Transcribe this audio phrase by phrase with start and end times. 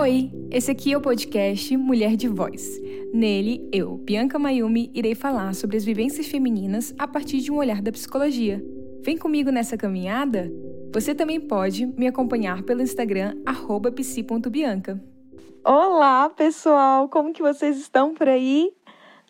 [0.00, 2.80] Oi, esse aqui é o podcast Mulher de Voz.
[3.12, 7.82] Nele, eu, Bianca Mayumi, irei falar sobre as vivências femininas a partir de um olhar
[7.82, 8.64] da psicologia.
[9.02, 10.50] Vem comigo nessa caminhada?
[10.90, 13.34] Você também pode me acompanhar pelo Instagram
[13.94, 14.98] @psi.bianca.
[15.62, 18.72] Olá, pessoal, como que vocês estão por aí?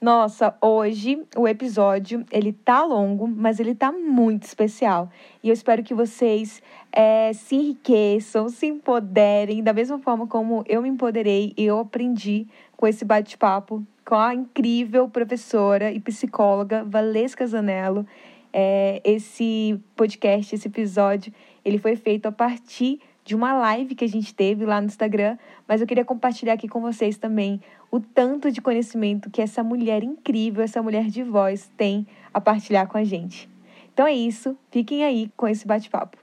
[0.00, 5.10] Nossa, hoje o episódio ele tá longo, mas ele tá muito especial.
[5.42, 10.82] E eu espero que vocês é, se enriqueçam, se empoderem, da mesma forma como eu
[10.82, 17.46] me empoderei e eu aprendi com esse bate-papo com a incrível professora e psicóloga Valesca
[17.46, 18.06] Zanello.
[18.52, 21.32] É, esse podcast, esse episódio,
[21.64, 25.38] ele foi feito a partir de uma live que a gente teve lá no Instagram,
[25.68, 30.02] mas eu queria compartilhar aqui com vocês também o tanto de conhecimento que essa mulher
[30.02, 32.04] incrível, essa mulher de voz tem
[32.34, 33.48] a partilhar com a gente.
[33.92, 36.16] Então é isso, fiquem aí com esse bate-papo.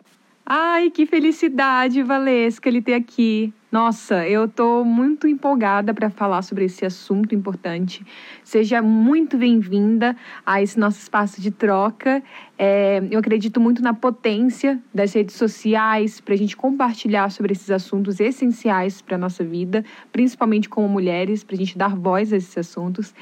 [0.49, 3.53] Ai, que felicidade, Valesca, ele ter aqui.
[3.69, 8.01] Nossa, eu tô muito empolgada para falar sobre esse assunto importante.
[8.45, 12.23] Seja muito bem-vinda a esse nosso espaço de troca.
[12.57, 17.69] É, eu acredito muito na potência das redes sociais para a gente compartilhar sobre esses
[17.69, 22.37] assuntos essenciais para a nossa vida, principalmente como mulheres, para a gente dar voz a
[22.37, 23.13] esses assuntos.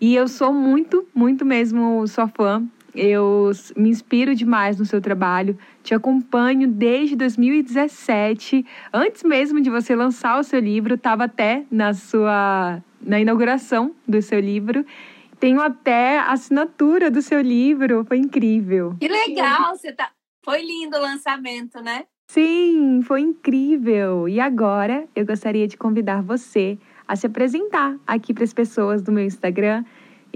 [0.00, 2.68] E eu sou muito, muito mesmo sua fã.
[2.94, 9.96] Eu me inspiro demais no seu trabalho, te acompanho desde 2017, antes mesmo de você
[9.96, 14.84] lançar o seu livro, estava até na sua na inauguração do seu livro.
[15.38, 18.96] Tenho até a assinatura do seu livro, foi incrível.
[18.98, 20.10] Que legal, você tá
[20.42, 22.04] Foi lindo o lançamento, né?
[22.30, 24.28] Sim, foi incrível.
[24.28, 29.12] E agora eu gostaria de convidar você a se apresentar aqui para as pessoas do
[29.12, 29.84] meu Instagram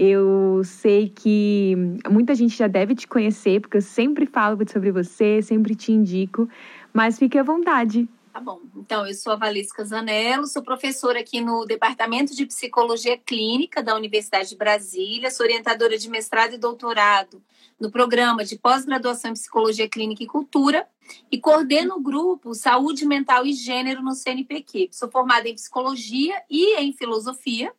[0.01, 1.75] eu sei que
[2.09, 6.47] muita gente já deve te conhecer, porque eu sempre falo sobre você, sempre te indico,
[6.93, 8.07] mas fique à vontade.
[8.31, 8.61] Tá bom.
[8.77, 13.93] Então, eu sou a Valesca Zanello, sou professora aqui no Departamento de Psicologia Clínica da
[13.93, 17.43] Universidade de Brasília, sou orientadora de mestrado e doutorado
[17.77, 20.87] no programa de pós-graduação em Psicologia Clínica e Cultura
[21.29, 24.87] e coordeno o grupo Saúde Mental e Gênero no CNPq.
[24.93, 27.73] Sou formada em Psicologia e em Filosofia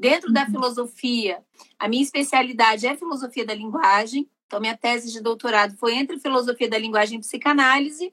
[0.00, 0.52] Dentro da uhum.
[0.52, 1.44] filosofia,
[1.78, 4.26] a minha especialidade é filosofia da linguagem.
[4.46, 8.10] Então, minha tese de doutorado foi entre filosofia da linguagem e psicanálise.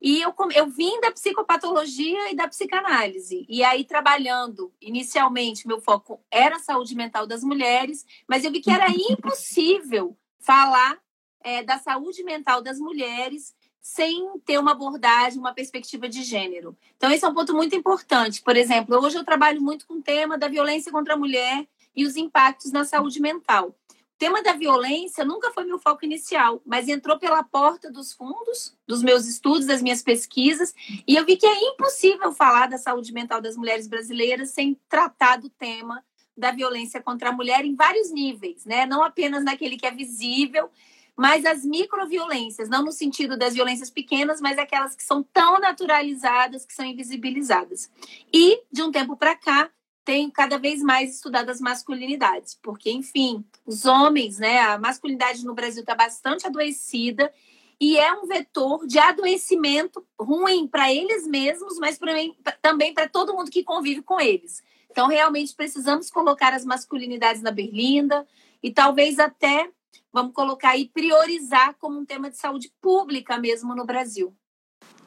[0.00, 3.44] E eu, eu vim da psicopatologia e da psicanálise.
[3.50, 8.62] E aí, trabalhando, inicialmente, meu foco era a saúde mental das mulheres, mas eu vi
[8.62, 10.98] que era impossível falar
[11.44, 16.76] é, da saúde mental das mulheres sem ter uma abordagem, uma perspectiva de gênero.
[16.96, 18.42] Então, esse é um ponto muito importante.
[18.42, 22.04] Por exemplo, hoje eu trabalho muito com o tema da violência contra a mulher e
[22.04, 23.68] os impactos na saúde mental.
[23.68, 28.76] O tema da violência nunca foi meu foco inicial, mas entrou pela porta dos fundos,
[28.86, 30.74] dos meus estudos, das minhas pesquisas,
[31.06, 35.38] e eu vi que é impossível falar da saúde mental das mulheres brasileiras sem tratar
[35.38, 36.04] do tema
[36.36, 38.84] da violência contra a mulher em vários níveis, né?
[38.84, 40.70] Não apenas naquele que é visível
[41.20, 46.64] mas as microviolências, não no sentido das violências pequenas, mas aquelas que são tão naturalizadas,
[46.64, 47.90] que são invisibilizadas.
[48.32, 49.68] E, de um tempo para cá,
[50.02, 55.52] tenho cada vez mais estudado as masculinidades, porque, enfim, os homens, né, a masculinidade no
[55.52, 57.30] Brasil está bastante adoecida
[57.78, 62.14] e é um vetor de adoecimento ruim para eles mesmos, mas pra,
[62.62, 64.62] também para todo mundo que convive com eles.
[64.90, 68.26] Então, realmente precisamos colocar as masculinidades na berlinda
[68.62, 69.70] e talvez até
[70.12, 74.34] vamos colocar aí, priorizar como um tema de saúde pública mesmo no Brasil.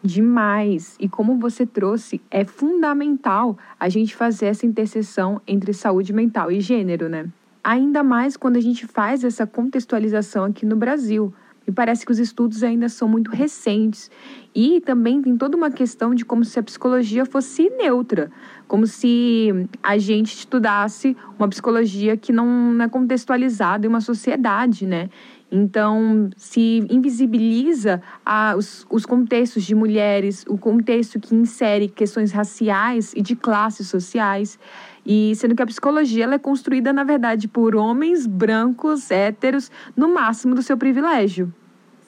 [0.04, 0.98] Demais!
[1.00, 6.60] E como você trouxe, é fundamental a gente fazer essa interseção entre saúde mental e
[6.60, 7.30] gênero, né?
[7.64, 11.34] Ainda mais quando a gente faz essa contextualização aqui no Brasil.
[11.66, 14.12] Me parece que os estudos ainda são muito recentes.
[14.54, 18.30] E também tem toda uma questão de como se a psicologia fosse neutra,
[18.68, 25.10] como se a gente estudasse uma psicologia que não é contextualizada em uma sociedade, né?
[25.56, 33.14] Então, se invisibiliza a, os, os contextos de mulheres, o contexto que insere questões raciais
[33.16, 34.58] e de classes sociais.
[35.06, 40.12] E sendo que a psicologia ela é construída, na verdade, por homens brancos, héteros, no
[40.12, 41.54] máximo do seu privilégio.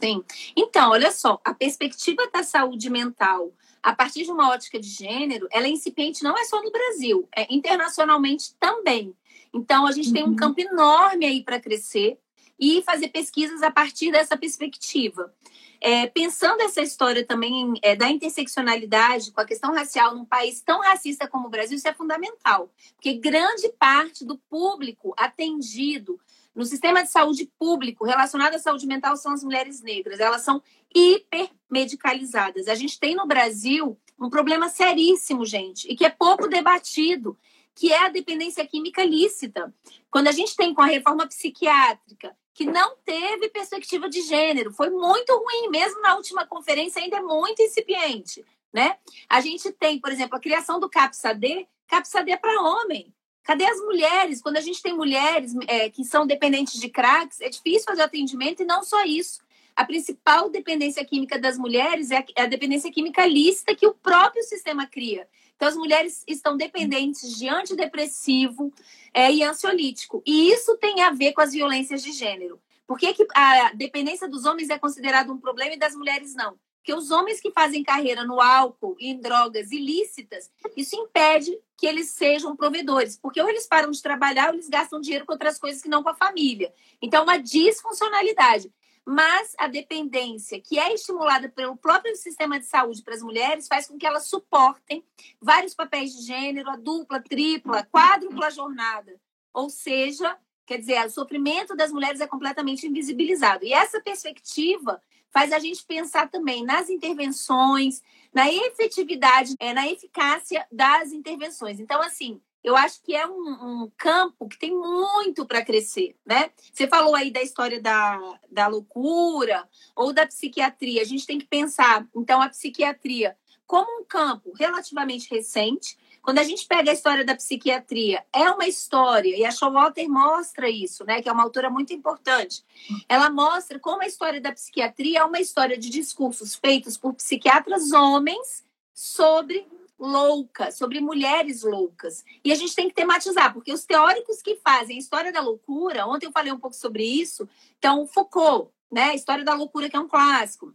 [0.01, 0.23] Sim.
[0.57, 3.51] Então, olha só, a perspectiva da saúde mental
[3.83, 7.29] a partir de uma ótica de gênero, ela é incipiente não é só no Brasil,
[7.35, 9.13] é internacionalmente também.
[9.53, 10.13] Então, a gente uhum.
[10.13, 10.35] tem um uhum.
[10.35, 12.17] campo enorme aí para crescer
[12.59, 15.33] e fazer pesquisas a partir dessa perspectiva.
[15.81, 20.81] É, pensando essa história também é, da interseccionalidade com a questão racial num país tão
[20.81, 26.19] racista como o Brasil, isso é fundamental, porque grande parte do público atendido
[26.55, 30.21] no sistema de saúde público relacionado à saúde mental são as mulheres negras.
[30.21, 30.63] Elas são
[30.95, 32.69] hipermedicalizadas.
[32.69, 37.37] A gente tem no Brasil um problema seríssimo, gente, e que é pouco debatido,
[37.75, 39.73] que é a dependência química lícita.
[40.09, 44.89] Quando a gente tem com a reforma psiquiátrica, que não teve perspectiva de gênero, foi
[44.89, 48.95] muito ruim, mesmo na última conferência ainda é muito incipiente, né?
[49.27, 53.13] A gente tem, por exemplo, a criação do CAPSAD, CAPSAD é para homem.
[53.43, 54.41] Cadê as mulheres?
[54.41, 58.63] Quando a gente tem mulheres é, que são dependentes de cracks, é difícil fazer atendimento
[58.63, 59.43] e não só isso.
[59.75, 64.41] A principal dependência química das mulheres é a é dependência química lícita que o próprio
[64.43, 65.27] sistema cria.
[65.55, 68.73] Então, as mulheres estão dependentes de antidepressivo
[69.13, 70.21] é, e ansiolítico.
[70.25, 72.59] E isso tem a ver com as violências de gênero.
[72.85, 76.57] Por que, que a dependência dos homens é considerada um problema e das mulheres não?
[76.77, 81.87] Porque os homens que fazem carreira no álcool e em drogas ilícitas, isso impede que
[81.87, 83.17] eles sejam provedores.
[83.17, 86.03] Porque ou eles param de trabalhar ou eles gastam dinheiro com outras coisas que não
[86.03, 86.71] com a família.
[87.01, 88.71] Então, uma disfuncionalidade
[89.05, 93.87] mas a dependência que é estimulada pelo próprio sistema de saúde para as mulheres faz
[93.87, 95.05] com que elas suportem
[95.39, 99.19] vários papéis de gênero, a dupla, tripla, quádrupla jornada.
[99.53, 100.35] Ou seja,
[100.65, 103.63] quer dizer, o sofrimento das mulheres é completamente invisibilizado.
[103.63, 104.99] E essa perspectiva
[105.29, 108.01] faz a gente pensar também nas intervenções,
[108.33, 111.79] na efetividade, é, na eficácia das intervenções.
[111.79, 116.49] Então, assim, eu acho que é um, um campo que tem muito para crescer, né?
[116.73, 118.19] Você falou aí da história da,
[118.51, 121.03] da loucura ou da psiquiatria.
[121.03, 125.95] A gente tem que pensar, então, a psiquiatria como um campo relativamente recente.
[126.23, 130.67] Quando a gente pega a história da psiquiatria, é uma história, e a Showalter mostra
[130.67, 131.21] isso, né?
[131.21, 132.65] Que é uma autora muito importante.
[133.07, 137.91] Ela mostra como a história da psiquiatria é uma história de discursos feitos por psiquiatras
[137.91, 142.23] homens sobre loucas, sobre mulheres loucas.
[142.43, 146.05] E a gente tem que tematizar, porque os teóricos que fazem a história da loucura,
[146.05, 147.47] ontem eu falei um pouco sobre isso,
[147.77, 150.73] então Foucault, né, a história da loucura que é um clássico.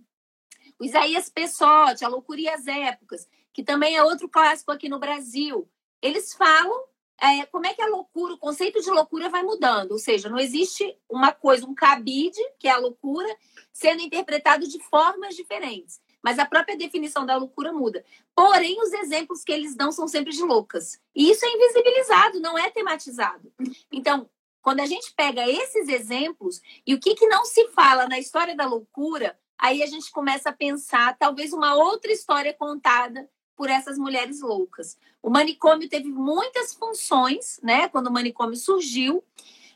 [0.79, 4.99] O Isaías Pessotti, A Loucura e as Épocas, que também é outro clássico aqui no
[4.99, 5.69] Brasil.
[6.01, 6.85] Eles falam
[7.21, 10.39] é, como é que a loucura, o conceito de loucura vai mudando, ou seja, não
[10.39, 13.29] existe uma coisa, um cabide, que é a loucura,
[13.71, 18.05] sendo interpretado de formas diferentes mas a própria definição da loucura muda.
[18.35, 21.01] Porém, os exemplos que eles dão são sempre de loucas.
[21.15, 23.53] E isso é invisibilizado, não é tematizado.
[23.91, 24.29] Então,
[24.63, 28.55] quando a gente pega esses exemplos e o que, que não se fala na história
[28.55, 33.99] da loucura, aí a gente começa a pensar talvez uma outra história contada por essas
[33.99, 34.99] mulheres loucas.
[35.23, 37.89] O manicômio teve muitas funções, né?
[37.89, 39.23] Quando o manicômio surgiu,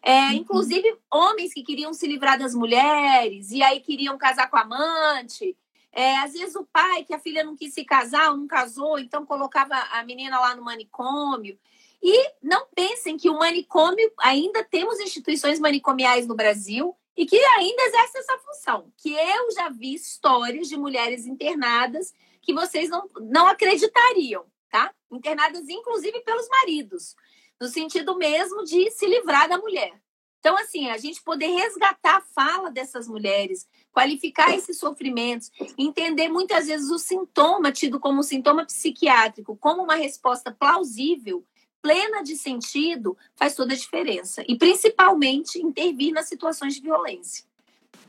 [0.02, 0.32] é, uhum.
[0.32, 5.56] inclusive homens que queriam se livrar das mulheres e aí queriam casar com a amante
[5.94, 8.98] é, às vezes o pai, que a filha não quis se casar ou não casou,
[8.98, 11.58] então colocava a menina lá no manicômio.
[12.02, 17.82] E não pensem que o manicômio, ainda temos instituições manicomiais no Brasil e que ainda
[17.84, 18.92] exercem essa função.
[18.96, 22.12] Que eu já vi histórias de mulheres internadas
[22.42, 24.92] que vocês não, não acreditariam, tá?
[25.10, 27.14] Internadas, inclusive, pelos maridos,
[27.60, 29.98] no sentido mesmo de se livrar da mulher.
[30.40, 36.66] Então, assim, a gente poder resgatar a fala dessas mulheres, qualificar esses sofrimentos, entender muitas
[36.66, 41.44] vezes o sintoma tido como sintoma psiquiátrico, como uma resposta plausível,
[41.80, 44.42] plena de sentido, faz toda a diferença.
[44.48, 47.44] E, principalmente, intervir nas situações de violência.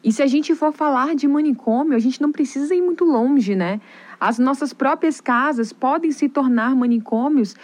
[0.03, 3.56] E se a gente for falar de manicômio, a gente não precisa ir muito longe,
[3.56, 3.80] né?
[4.19, 7.56] As nossas próprias casas podem se tornar manicômios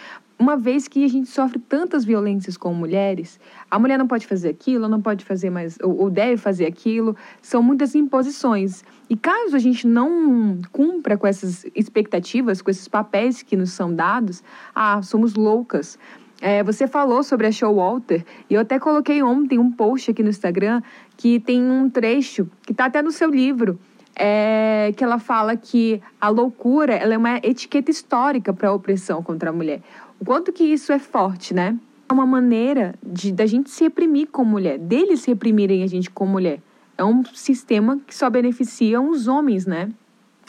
[0.42, 3.38] uma vez que a gente sofre tantas violências como mulheres,
[3.70, 7.62] a mulher não pode fazer aquilo, não pode fazer mais, ou, deve fazer aquilo, são
[7.62, 8.82] muitas imposições.
[9.08, 13.94] E caso a gente não cumpra com essas expectativas, com esses papéis que nos são
[13.94, 14.42] dados,
[14.74, 15.96] ah, somos loucas.
[16.40, 20.28] É, você falou sobre a Showalter, e eu até coloquei ontem um post aqui no
[20.28, 20.82] Instagram
[21.16, 23.78] que tem um trecho que está até no seu livro,
[24.14, 29.22] é, que ela fala que a loucura ela é uma etiqueta histórica para a opressão
[29.22, 29.80] contra a mulher.
[30.24, 31.78] Quanto que isso é forte, né?
[32.08, 36.32] É uma maneira de da gente se reprimir como mulher, deles reprimirem a gente como
[36.32, 36.60] mulher.
[36.96, 39.90] É um sistema que só beneficia os homens, né?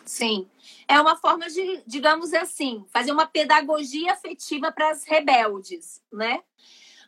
[0.06, 0.48] Sim.
[0.88, 6.42] É uma forma de, digamos assim, fazer uma pedagogia afetiva para as rebeldes, né?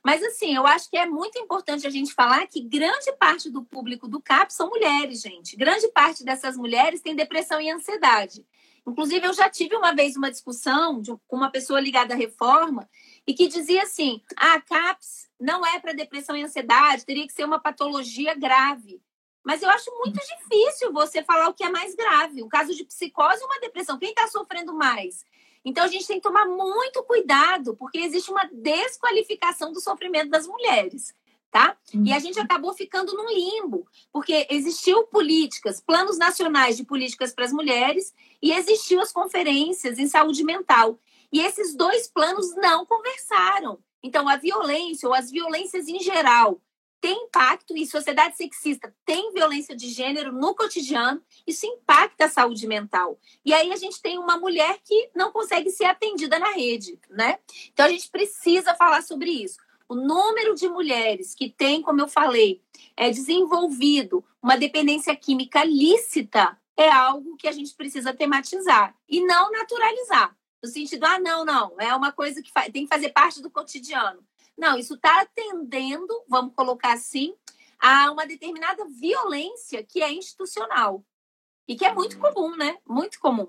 [0.03, 3.63] Mas, assim, eu acho que é muito importante a gente falar que grande parte do
[3.63, 5.57] público do CAP são mulheres, gente.
[5.57, 8.45] Grande parte dessas mulheres tem depressão e ansiedade.
[8.87, 12.87] Inclusive, eu já tive uma vez uma discussão de, com uma pessoa ligada à reforma
[13.25, 17.33] e que dizia assim: a ah, CAPS não é para depressão e ansiedade, teria que
[17.33, 19.01] ser uma patologia grave.
[19.43, 22.41] Mas eu acho muito difícil você falar o que é mais grave.
[22.41, 25.23] O caso de psicose e uma depressão, quem está sofrendo mais?
[25.63, 30.47] Então a gente tem que tomar muito cuidado, porque existe uma desqualificação do sofrimento das
[30.47, 31.13] mulheres.
[31.55, 31.77] Tá?
[32.03, 37.45] E a gente acabou ficando num limbo, porque existiu políticas, planos nacionais de políticas para
[37.45, 40.99] as mulheres e existiu as conferências em saúde mental.
[41.31, 43.79] E esses dois planos não conversaram.
[44.03, 46.59] Então, a violência ou as violências em geral
[46.99, 52.67] tem impacto e sociedade sexista tem violência de gênero no cotidiano, isso impacta a saúde
[52.67, 53.17] mental.
[53.45, 57.39] E aí a gente tem uma mulher que não consegue ser atendida na rede, né?
[57.71, 59.57] Então a gente precisa falar sobre isso
[59.87, 62.61] o número de mulheres que tem, como eu falei,
[62.95, 69.51] é desenvolvido uma dependência química lícita é algo que a gente precisa tematizar e não
[69.51, 70.35] naturalizar.
[70.61, 74.23] No sentido, ah, não, não, é uma coisa que tem que fazer parte do cotidiano.
[74.57, 77.35] Não, isso está atendendo, vamos colocar assim,
[77.79, 81.03] a uma determinada violência que é institucional.
[81.67, 82.77] E que é muito comum, né?
[82.87, 83.47] Muito comum.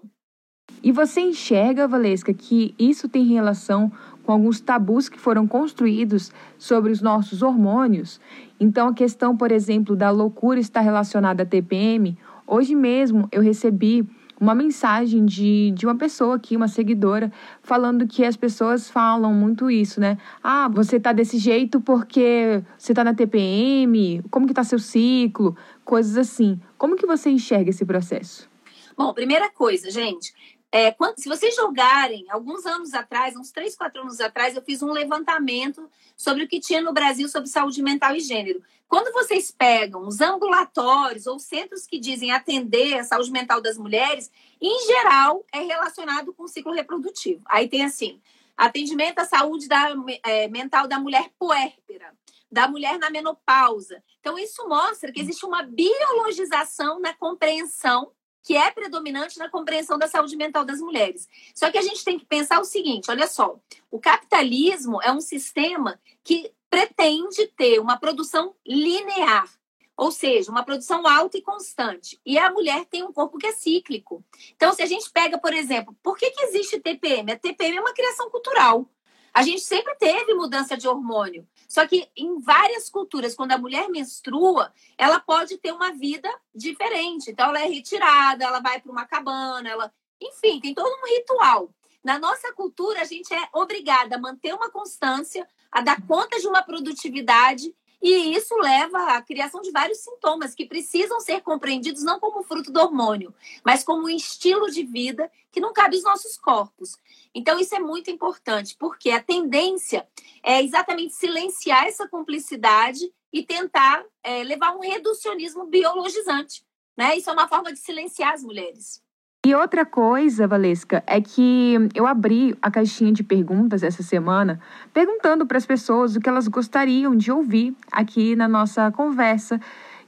[0.82, 3.90] E você enxerga, Valesca, que isso tem relação
[4.26, 8.20] com alguns tabus que foram construídos sobre os nossos hormônios.
[8.58, 12.18] Então, a questão, por exemplo, da loucura está relacionada à TPM.
[12.44, 14.04] Hoje mesmo eu recebi
[14.40, 19.70] uma mensagem de, de uma pessoa aqui, uma seguidora, falando que as pessoas falam muito
[19.70, 20.18] isso, né?
[20.42, 25.56] Ah, você tá desse jeito porque você tá na TPM, como que tá seu ciclo,
[25.84, 26.60] coisas assim.
[26.76, 28.50] Como que você enxerga esse processo?
[28.96, 30.34] Bom, primeira coisa, gente,
[30.76, 34.82] é, quando, se vocês jogarem, alguns anos atrás, uns três, quatro anos atrás, eu fiz
[34.82, 38.62] um levantamento sobre o que tinha no Brasil sobre saúde mental e gênero.
[38.86, 44.30] Quando vocês pegam os ambulatórios ou centros que dizem atender a saúde mental das mulheres,
[44.60, 47.42] em geral é relacionado com o ciclo reprodutivo.
[47.46, 48.20] Aí tem assim:
[48.54, 52.12] atendimento à saúde da, é, mental da mulher puérpera,
[52.52, 54.04] da mulher na menopausa.
[54.20, 58.12] Então, isso mostra que existe uma biologização na compreensão
[58.46, 61.28] que é predominante na compreensão da saúde mental das mulheres.
[61.52, 63.58] Só que a gente tem que pensar o seguinte: olha só,
[63.90, 69.48] o capitalismo é um sistema que pretende ter uma produção linear,
[69.96, 72.20] ou seja, uma produção alta e constante.
[72.24, 74.24] E a mulher tem um corpo que é cíclico.
[74.54, 77.32] Então, se a gente pega, por exemplo, por que, que existe TPM?
[77.32, 78.88] A TPM é uma criação cultural.
[79.36, 81.46] A gente sempre teve mudança de hormônio.
[81.68, 87.32] Só que em várias culturas, quando a mulher menstrua, ela pode ter uma vida diferente.
[87.32, 89.92] Então, ela é retirada, ela vai para uma cabana, ela.
[90.18, 91.68] Enfim, tem todo um ritual.
[92.02, 96.48] Na nossa cultura, a gente é obrigada a manter uma constância, a dar conta de
[96.48, 97.74] uma produtividade
[98.08, 102.70] e isso leva à criação de vários sintomas que precisam ser compreendidos não como fruto
[102.70, 103.34] do hormônio,
[103.64, 106.96] mas como um estilo de vida que não cabe aos nossos corpos.
[107.34, 110.06] Então, isso é muito importante, porque a tendência
[110.42, 116.64] é exatamente silenciar essa cumplicidade e tentar é, levar um reducionismo biologizante.
[116.96, 117.16] Né?
[117.16, 119.02] Isso é uma forma de silenciar as mulheres.
[119.46, 124.58] E outra coisa, Valesca, é que eu abri a caixinha de perguntas essa semana,
[124.92, 129.60] perguntando para as pessoas o que elas gostariam de ouvir aqui na nossa conversa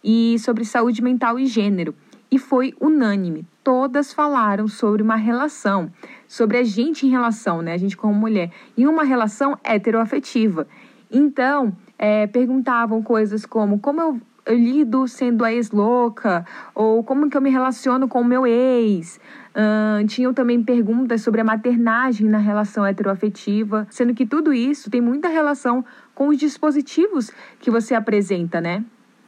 [0.03, 1.95] e sobre saúde mental e gênero.
[2.29, 3.47] E foi unânime.
[3.63, 5.89] Todas falaram sobre uma relação,
[6.27, 7.75] sobre a gente em relação, né?
[7.75, 10.67] A gente como mulher, em uma relação heteroafetiva.
[11.09, 16.47] Então, é, perguntavam coisas como como eu lido sendo a ex-louca?
[16.75, 19.21] Ou como que eu me relaciono com o meu ex?
[19.51, 25.01] Uh, tinham também perguntas sobre a maternagem na relação heteroafetiva, sendo que tudo isso tem
[25.01, 28.85] muita relação com os dispositivos que você apresenta, né?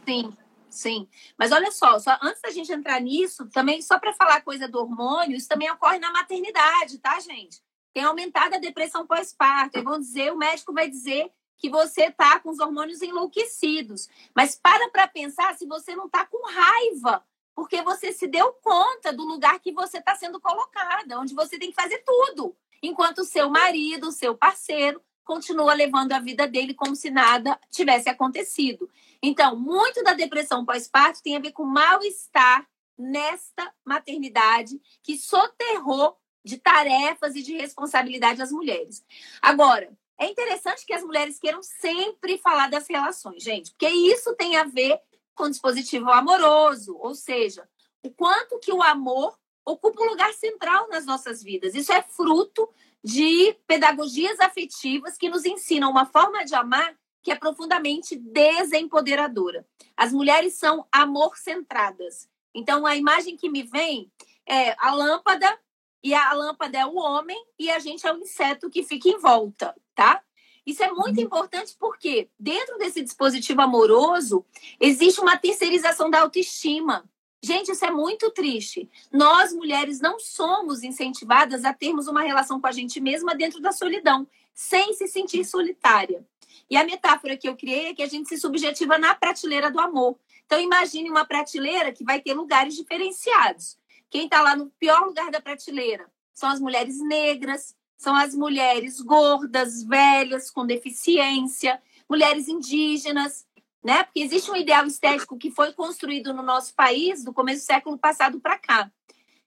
[0.09, 0.33] Sim,
[0.69, 1.09] sim.
[1.39, 4.79] Mas olha só, só antes da gente entrar nisso, também só para falar coisa do
[4.79, 7.61] hormônio, isso também ocorre na maternidade, tá, gente?
[7.93, 9.79] Tem aumentado a depressão pós-parto.
[9.79, 11.31] E vão dizer, o médico vai dizer
[11.61, 14.09] que você está com os hormônios enlouquecidos.
[14.35, 17.23] Mas para para pensar se você não está com raiva,
[17.55, 21.69] porque você se deu conta do lugar que você está sendo colocada, onde você tem
[21.69, 26.73] que fazer tudo, enquanto o seu marido, o seu parceiro, continua levando a vida dele
[26.73, 28.91] como se nada tivesse acontecido.
[29.23, 36.57] Então, muito da depressão pós-parto tem a ver com mal-estar nesta maternidade que soterrou de
[36.57, 39.05] tarefas e de responsabilidade às mulheres.
[39.43, 44.55] Agora, é interessante que as mulheres queiram sempre falar das relações, gente, porque isso tem
[44.55, 45.01] a ver
[45.35, 47.67] com o dispositivo amoroso, ou seja,
[48.03, 49.35] o quanto que o amor
[49.65, 51.75] ocupa um lugar central nas nossas vidas.
[51.75, 52.69] Isso é fruto
[53.03, 59.67] de pedagogias afetivas que nos ensinam uma forma de amar que é profundamente desempoderadora.
[59.97, 62.29] As mulheres são amor-centradas.
[62.55, 64.11] Então, a imagem que me vem
[64.47, 65.59] é a lâmpada,
[66.03, 69.19] e a lâmpada é o homem, e a gente é o inseto que fica em
[69.19, 70.23] volta tá?
[70.65, 71.25] Isso é muito uhum.
[71.25, 74.47] importante porque dentro desse dispositivo amoroso
[74.81, 77.05] existe uma terceirização da autoestima.
[77.43, 78.89] Gente, isso é muito triste.
[79.13, 83.73] Nós, mulheres, não somos incentivadas a termos uma relação com a gente mesma dentro da
[83.73, 84.27] solidão.
[84.55, 86.27] sem se sentir solitária.
[86.69, 89.81] E a metáfora que eu criei é que a gente se subjetiva na prateleira do
[89.81, 90.19] amor.
[90.47, 93.79] Então, imagine uma prateleira que vai ter lugares diferenciados.
[94.11, 98.99] Quem está lá no pior lugar da prateleira são as mulheres negras, são as mulheres
[99.03, 101.79] gordas, velhas, com deficiência,
[102.09, 103.47] mulheres indígenas,
[103.85, 104.05] né?
[104.05, 107.99] Porque existe um ideal estético que foi construído no nosso país do começo do século
[107.99, 108.91] passado para cá.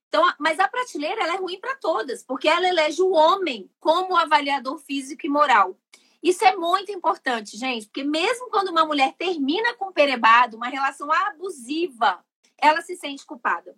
[0.08, 4.16] Então, mas a prateleira ela é ruim para todas, porque ela elege o homem como
[4.16, 5.76] avaliador físico e moral.
[6.22, 10.68] Isso é muito importante, gente, porque mesmo quando uma mulher termina com o perebado, uma
[10.68, 12.24] relação abusiva,
[12.56, 13.76] ela se sente culpada.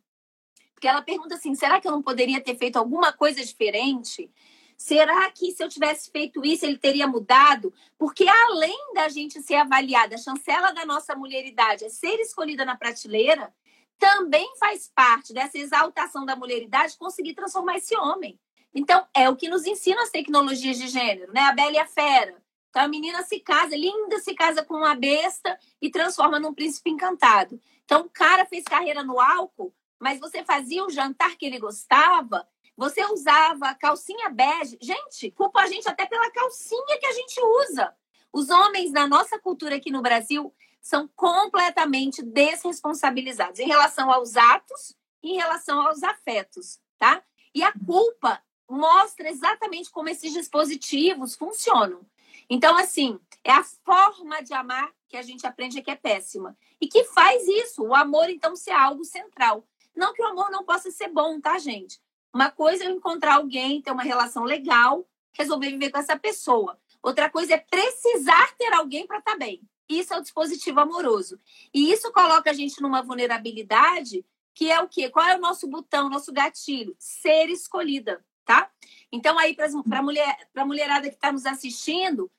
[0.74, 4.30] Porque ela pergunta assim: será que eu não poderia ter feito alguma coisa diferente?
[4.78, 7.74] Será que se eu tivesse feito isso, ele teria mudado?
[7.98, 12.76] Porque além da gente ser avaliada, a chancela da nossa mulheridade é ser escolhida na
[12.76, 13.54] prateleira,
[13.98, 18.40] também faz parte dessa exaltação da mulheridade conseguir transformar esse homem.
[18.74, 21.42] Então, é o que nos ensina as tecnologias de gênero, né?
[21.42, 22.36] A Bela e a Fera.
[22.70, 26.90] Então, a menina se casa, linda, se casa com uma besta e transforma num príncipe
[26.90, 27.58] encantado.
[27.86, 32.46] Então, o cara fez carreira no álcool, mas você fazia o jantar que ele gostava,
[32.78, 34.78] você usava calcinha bege.
[34.82, 37.96] Gente, culpa a gente até pela calcinha que a gente usa.
[38.32, 44.96] Os homens na nossa cultura aqui no Brasil são completamente desresponsabilizados em relação aos atos
[45.26, 47.24] em relação aos afetos, tá?
[47.54, 52.06] E a culpa mostra exatamente como esses dispositivos funcionam.
[52.50, 56.56] Então, assim, é a forma de amar que a gente aprende que é péssima.
[56.80, 59.68] E que faz isso, o amor, então, ser algo central.
[59.96, 62.00] Não que o amor não possa ser bom, tá, gente?
[62.36, 66.78] Uma coisa é eu encontrar alguém, ter uma relação legal, resolver viver com essa pessoa.
[67.02, 69.62] Outra coisa é precisar ter alguém para estar tá bem.
[69.88, 71.40] Isso é o dispositivo amoroso.
[71.74, 75.10] E isso coloca a gente numa vulnerabilidade que é o quê?
[75.10, 76.94] Qual é o nosso botão, nosso gatilho?
[77.00, 78.70] Ser escolhida tá?
[79.12, 82.32] Então, aí, para mulher, a mulherada que está nos assistindo,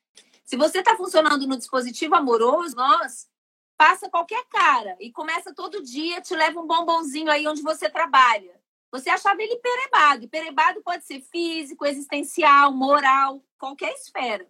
[0.43, 3.27] se você está funcionando no dispositivo amoroso, nós
[3.77, 8.56] passa qualquer cara e começa todo dia, te leva um bombonzinho aí onde você trabalha.
[8.91, 10.25] Você achava ele perebado.
[10.25, 14.47] E perebado pode ser físico, existencial, moral, qualquer esfera.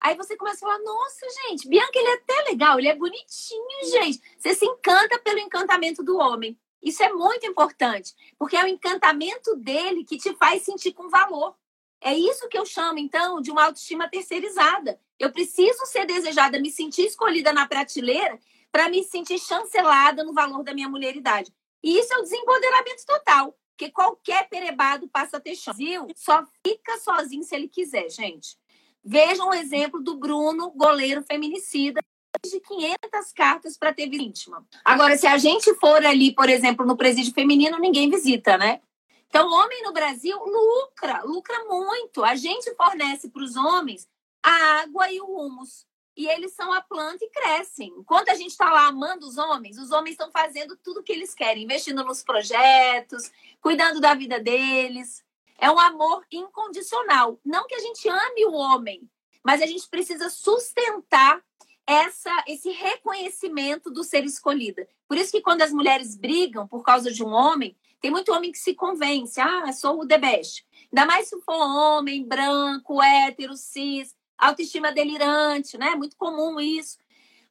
[0.00, 3.90] Aí você começa a falar: nossa, gente, Bianca, ele é até legal, ele é bonitinho,
[3.90, 4.20] gente.
[4.38, 6.58] Você se encanta pelo encantamento do homem.
[6.82, 11.54] Isso é muito importante, porque é o encantamento dele que te faz sentir com valor.
[12.00, 14.98] É isso que eu chamo, então, de uma autoestima terceirizada.
[15.18, 18.40] Eu preciso ser desejada, me sentir escolhida na prateleira
[18.72, 21.52] para me sentir chancelada no valor da minha mulheridade.
[21.82, 25.82] E isso é o desempoderamento total, porque qualquer perebado passa a ter chance.
[26.14, 28.58] Só fica sozinho se ele quiser, gente.
[29.02, 32.02] Vejam o exemplo do Bruno, goleiro feminicida,
[32.44, 34.66] de 500 cartas para ter íntima.
[34.84, 38.82] Agora, se a gente for ali, por exemplo, no presídio feminino, ninguém visita, né?
[39.28, 42.22] Então, o homem no Brasil lucra, lucra muito.
[42.22, 44.06] A gente fornece para os homens
[44.42, 45.86] a água e o humus.
[46.20, 47.94] E eles são a planta e crescem.
[47.96, 51.12] Enquanto a gente está lá amando os homens, os homens estão fazendo tudo o que
[51.12, 55.24] eles querem, investindo nos projetos, cuidando da vida deles.
[55.58, 57.40] É um amor incondicional.
[57.42, 59.08] Não que a gente ame o homem,
[59.42, 61.42] mas a gente precisa sustentar
[61.86, 64.86] essa, esse reconhecimento do ser escolhida.
[65.08, 68.52] Por isso que quando as mulheres brigam por causa de um homem, tem muito homem
[68.52, 70.66] que se convence, ah, sou o the best.
[70.92, 74.14] Ainda mais se for homem, branco, hétero, cis,
[74.48, 75.94] autoestima delirante, né?
[75.94, 76.98] Muito comum isso.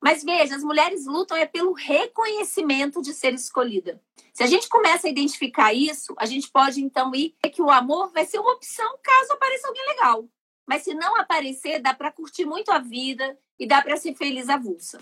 [0.02, 4.02] Mas veja, as mulheres lutam é pelo reconhecimento de ser escolhida.
[4.34, 8.12] Se a gente começa a identificar isso, a gente pode então ir que o amor
[8.12, 10.26] vai ser uma opção caso apareça alguém legal.
[10.66, 14.48] Mas se não aparecer, dá para curtir muito a vida, e dá para ser feliz
[14.48, 15.00] avulsa.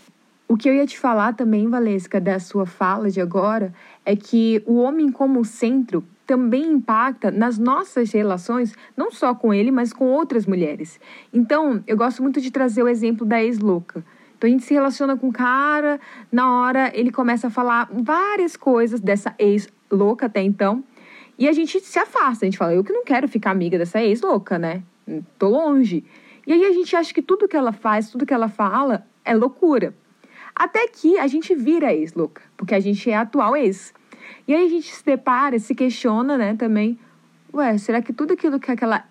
[0.50, 3.74] O que eu ia te falar também, Valesca, da sua fala de agora,
[4.06, 9.72] é que o homem como centro também impacta nas nossas relações, não só com ele,
[9.72, 11.02] mas com outras mulheres.
[11.34, 14.06] Então, eu gosto muito de trazer o exemplo da ex-louca.
[14.38, 16.00] Então, a gente se relaciona com o cara,
[16.32, 20.82] na hora ele começa a falar várias coisas dessa ex-louca até então,
[21.38, 24.02] e a gente se afasta, a gente fala, eu que não quero ficar amiga dessa
[24.02, 24.82] ex-louca, né?
[25.38, 26.06] Tô longe.
[26.46, 29.36] E aí a gente acha que tudo que ela faz, tudo que ela fala é
[29.36, 29.94] loucura.
[30.58, 33.94] Até que a gente vira ex-louca, porque a gente é atual ex.
[34.48, 36.98] E aí a gente se depara, se questiona, né, também.
[37.54, 39.06] Ué, será que tudo aquilo que aquela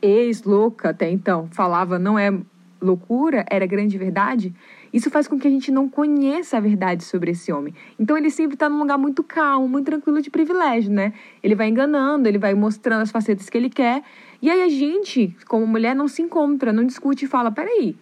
[0.00, 2.32] ex-louca até então falava não é
[2.80, 4.54] loucura, era grande verdade?
[4.92, 7.74] Isso faz com que a gente não conheça a verdade sobre esse homem.
[7.98, 11.12] Então ele sempre está num lugar muito calmo, muito tranquilo de privilégio, né?
[11.42, 14.04] Ele vai enganando, ele vai mostrando as facetas que ele quer
[14.40, 17.96] e aí a gente, como mulher, não se encontra, não discute e fala: peraí,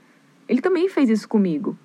[0.48, 1.78] ele também fez isso comigo.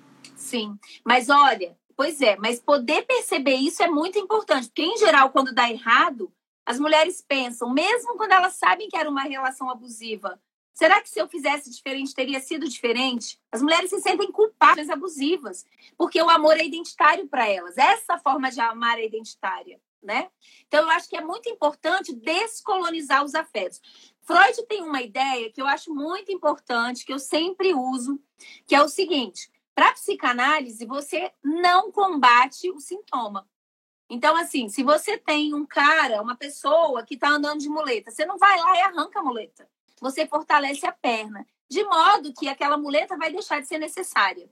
[0.46, 5.30] Sim, mas olha, pois é, mas poder perceber isso é muito importante, porque em geral,
[5.30, 6.32] quando dá errado,
[6.64, 10.40] as mulheres pensam, mesmo quando elas sabem que era uma relação abusiva,
[10.76, 13.40] Será que se eu fizesse diferente teria sido diferente?
[13.50, 15.64] As mulheres se sentem culpadas, abusivas,
[15.96, 17.78] porque o amor é identitário para elas.
[17.78, 20.28] Essa forma de amar é identitária, né?
[20.66, 23.80] Então eu acho que é muito importante descolonizar os afetos.
[24.20, 28.20] Freud tem uma ideia que eu acho muito importante, que eu sempre uso,
[28.66, 33.48] que é o seguinte: para psicanálise você não combate o sintoma.
[34.10, 38.26] Então, assim, se você tem um cara, uma pessoa que está andando de muleta, você
[38.26, 39.68] não vai lá e arranca a muleta
[40.00, 44.50] você fortalece a perna, de modo que aquela muleta vai deixar de ser necessária.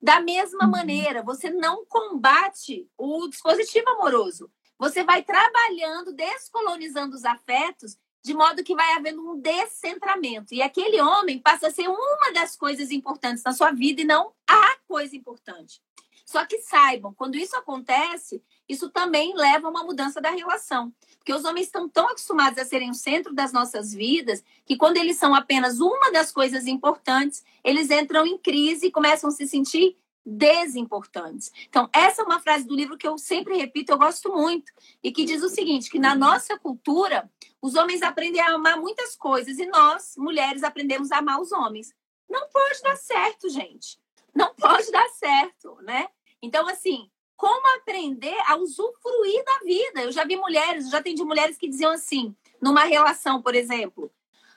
[0.00, 0.70] Da mesma uhum.
[0.70, 4.50] maneira, você não combate o dispositivo amoroso.
[4.78, 10.54] Você vai trabalhando, descolonizando os afetos, de modo que vai havendo um descentramento.
[10.54, 14.32] E aquele homem passa a ser uma das coisas importantes na sua vida e não
[14.46, 15.82] a coisa importante.
[16.24, 20.90] Só que saibam, quando isso acontece, isso também leva a uma mudança da relação.
[21.18, 24.96] Porque os homens estão tão acostumados a serem o centro das nossas vidas que, quando
[24.96, 29.46] eles são apenas uma das coisas importantes, eles entram em crise e começam a se
[29.46, 31.50] sentir desimportantes.
[31.68, 35.10] Então, essa é uma frase do livro que eu sempre repito, eu gosto muito, e
[35.10, 37.30] que diz o seguinte: que na nossa cultura,
[37.60, 41.94] os homens aprendem a amar muitas coisas e nós, mulheres, aprendemos a amar os homens.
[42.28, 43.98] Não pode dar certo, gente.
[44.34, 46.08] Não pode dar certo, né?
[46.40, 50.02] Então, assim, como aprender a usufruir da vida.
[50.02, 54.12] Eu já vi mulheres, já atendi mulheres que diziam assim, numa relação, por exemplo,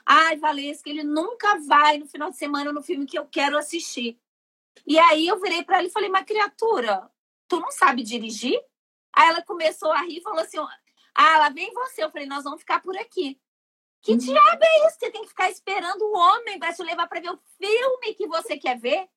[0.05, 4.19] ai, Valesca, ele nunca vai no final de semana no filme que eu quero assistir.
[4.85, 7.09] E aí eu virei para ela e falei, mas criatura,
[7.47, 8.59] tu não sabe dirigir?
[9.13, 10.57] Aí ela começou a rir e falou assim,
[11.13, 12.03] ah, lá vem você.
[12.03, 13.39] Eu falei, nós vamos ficar por aqui.
[14.01, 14.17] Que uhum.
[14.17, 14.97] diabo é isso?
[14.99, 18.27] Você tem que ficar esperando o homem para te levar para ver o filme que
[18.27, 19.07] você quer ver?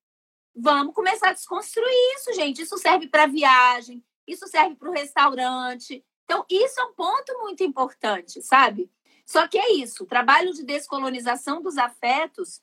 [0.55, 2.62] Vamos começar a desconstruir isso, gente.
[2.62, 6.05] Isso serve para viagem, isso serve para o restaurante.
[6.25, 8.90] Então, isso é um ponto muito importante, sabe?
[9.27, 12.62] Só que é isso, o trabalho de descolonização dos afetos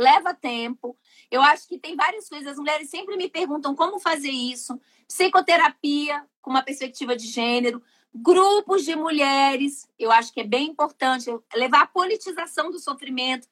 [0.00, 0.96] leva tempo.
[1.30, 2.52] Eu acho que tem várias coisas.
[2.52, 4.80] As mulheres sempre me perguntam como fazer isso.
[5.06, 7.82] Psicoterapia com uma perspectiva de gênero,
[8.14, 9.88] grupos de mulheres.
[9.98, 13.46] Eu acho que é bem importante levar a politização do sofrimento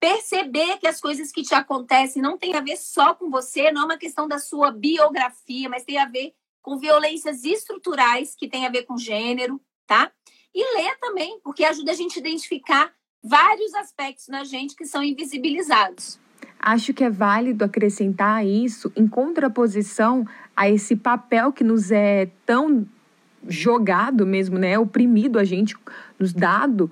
[0.00, 3.82] perceber que as coisas que te acontecem não tem a ver só com você, não
[3.82, 8.66] é uma questão da sua biografia, mas tem a ver com violências estruturais que tem
[8.66, 10.10] a ver com gênero, tá?
[10.54, 15.02] E ler também, porque ajuda a gente a identificar vários aspectos na gente que são
[15.02, 16.18] invisibilizados.
[16.58, 22.86] Acho que é válido acrescentar isso em contraposição a esse papel que nos é tão
[23.48, 25.74] jogado mesmo, né, oprimido a gente,
[26.18, 26.90] nos dado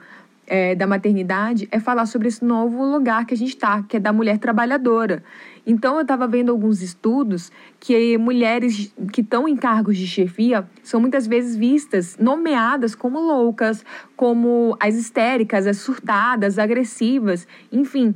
[0.49, 4.01] é, da maternidade é falar sobre esse novo lugar que a gente está, que é
[4.01, 5.23] da mulher trabalhadora.
[5.66, 11.01] Então, eu estava vendo alguns estudos que mulheres que estão em cargos de chefia são
[11.01, 13.85] muitas vezes vistas, nomeadas como loucas,
[14.16, 18.14] como as histéricas, as surtadas, agressivas, enfim.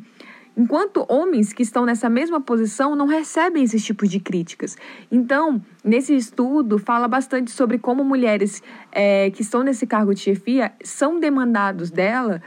[0.55, 4.77] Enquanto homens que estão nessa mesma posição não recebem esses tipos de críticas.
[5.11, 10.73] Então, nesse estudo, fala bastante sobre como mulheres é, que estão nesse cargo de chefia
[10.85, 12.43] são demandados dela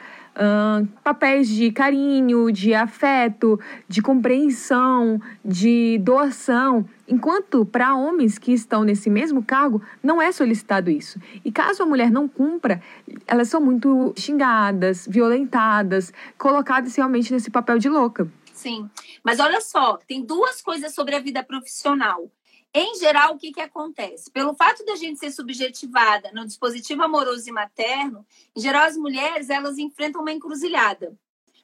[1.03, 9.09] papéis de carinho, de afeto, de compreensão, de doação, enquanto para homens que estão nesse
[9.09, 11.19] mesmo cargo não é solicitado isso.
[11.43, 12.81] E caso a mulher não cumpra,
[13.25, 18.27] elas são muito xingadas, violentadas, colocadas realmente nesse papel de louca.
[18.53, 18.89] Sim,
[19.23, 22.29] mas olha só, tem duas coisas sobre a vida profissional.
[22.77, 24.29] Em geral, o que, que acontece?
[24.29, 29.49] Pelo fato da gente ser subjetivada no dispositivo amoroso e materno, em geral, as mulheres
[29.49, 31.17] elas enfrentam uma encruzilhada.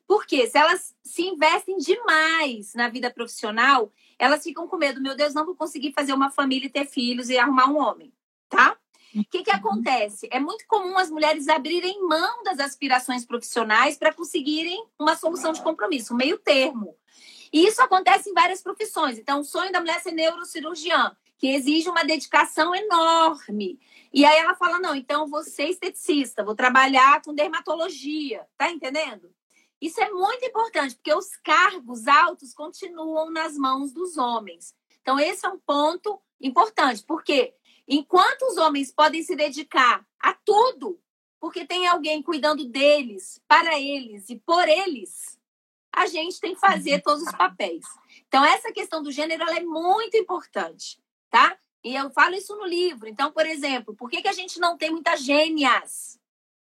[0.08, 5.34] Porque se elas se investem demais na vida profissional, elas ficam com medo, meu Deus,
[5.34, 8.14] não vou conseguir fazer uma família e ter filhos e arrumar um homem,
[8.48, 8.78] tá?
[9.14, 10.30] O que, que acontece?
[10.32, 15.62] É muito comum as mulheres abrirem mão das aspirações profissionais para conseguirem uma solução de
[15.62, 16.96] compromisso, um meio termo.
[17.52, 19.18] E isso acontece em várias profissões.
[19.18, 23.80] Então, o sonho da mulher é ser neurocirurgiã, que exige uma dedicação enorme.
[24.14, 28.46] E aí ela fala: não, então vou ser esteticista, vou trabalhar com dermatologia.
[28.58, 29.34] Tá entendendo?
[29.82, 34.76] Isso é muito importante, porque os cargos altos continuam nas mãos dos homens.
[35.02, 37.56] Então, esse é um ponto importante, porque
[37.88, 41.02] enquanto os homens podem se dedicar a tudo,
[41.40, 45.41] porque tem alguém cuidando deles, para eles e por eles,
[45.94, 47.02] a gente tem que fazer uhum.
[47.02, 47.86] todos os papéis.
[48.28, 51.58] Então, essa questão do gênero é muito importante, tá?
[51.84, 53.08] E eu falo isso no livro.
[53.08, 56.20] Então, por exemplo, por que, que a gente não tem muitas gênias?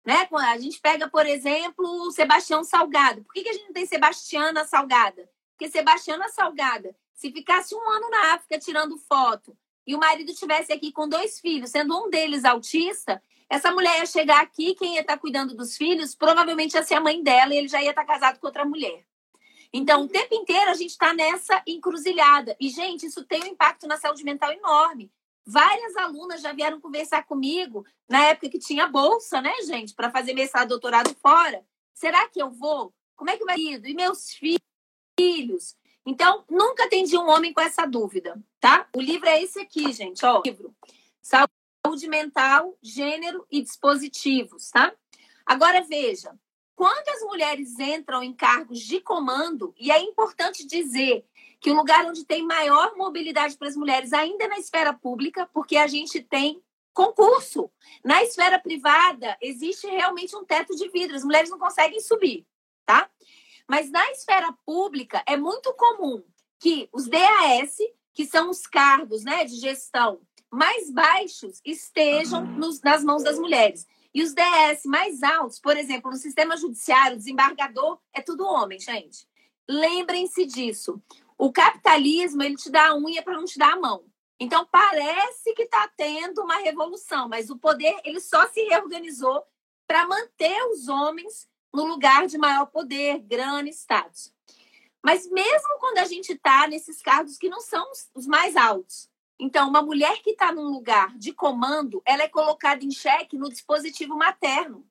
[0.04, 0.28] Né?
[0.32, 3.24] A gente pega, por exemplo, Sebastião Salgado.
[3.24, 5.28] Por que, que a gente não tem Sebastiana Salgada?
[5.50, 10.72] Porque Sebastiana Salgada, se ficasse um ano na África tirando foto e o marido tivesse
[10.72, 15.00] aqui com dois filhos, sendo um deles autista, essa mulher ia chegar aqui, quem ia
[15.00, 17.90] estar tá cuidando dos filhos, provavelmente ia ser a mãe dela e ele já ia
[17.90, 19.04] estar tá casado com outra mulher.
[19.72, 22.56] Então, o tempo inteiro a gente está nessa encruzilhada.
[22.60, 25.12] E, gente, isso tem um impacto na saúde mental enorme.
[25.46, 30.34] Várias alunas já vieram conversar comigo na época que tinha bolsa, né, gente, para fazer
[30.34, 31.64] mestrado, doutorado fora.
[31.94, 32.92] Será que eu vou?
[33.16, 33.84] Como é que vai ir?
[33.84, 35.76] E meus filhos?
[36.04, 38.88] Então, nunca atendi um homem com essa dúvida, tá?
[38.94, 40.40] O livro é esse aqui, gente, ó.
[40.44, 40.74] Livro.
[41.20, 44.94] Saúde mental, gênero e dispositivos, tá?
[45.44, 46.38] Agora veja,
[46.78, 51.26] quando as mulheres entram em cargos de comando, e é importante dizer
[51.60, 55.50] que o lugar onde tem maior mobilidade para as mulheres ainda é na esfera pública,
[55.52, 56.62] porque a gente tem
[56.94, 57.68] concurso.
[58.04, 62.46] Na esfera privada, existe realmente um teto de vidro, as mulheres não conseguem subir,
[62.86, 63.10] tá?
[63.66, 66.22] Mas na esfera pública, é muito comum
[66.60, 67.78] que os DAS,
[68.14, 73.84] que são os cargos né, de gestão mais baixos, estejam nos, nas mãos das mulheres.
[74.14, 79.26] E os DS mais altos, por exemplo, no sistema judiciário, desembargador, é tudo homem, gente.
[79.68, 81.00] Lembrem-se disso.
[81.36, 84.04] O capitalismo, ele te dá a unha para não te dar a mão.
[84.40, 89.44] Então, parece que está tendo uma revolução, mas o poder, ele só se reorganizou
[89.86, 94.32] para manter os homens no lugar de maior poder, grana e status.
[95.02, 99.68] Mas mesmo quando a gente está nesses cargos que não são os mais altos, então,
[99.68, 104.16] uma mulher que está num lugar de comando, ela é colocada em xeque no dispositivo
[104.16, 104.84] materno.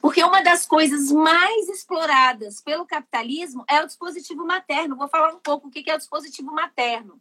[0.00, 4.96] Porque uma das coisas mais exploradas pelo capitalismo é o dispositivo materno.
[4.96, 7.20] Vou falar um pouco o que é o dispositivo materno.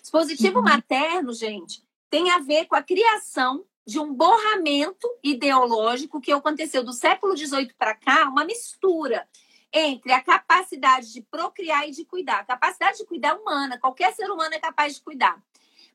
[0.00, 0.64] Dispositivo uhum.
[0.64, 6.92] materno, gente, tem a ver com a criação de um borramento ideológico que aconteceu do
[6.92, 9.26] século XVIII para cá, uma mistura
[9.72, 12.40] entre a capacidade de procriar e de cuidar.
[12.40, 15.40] A capacidade de cuidar é humana, qualquer ser humano é capaz de cuidar.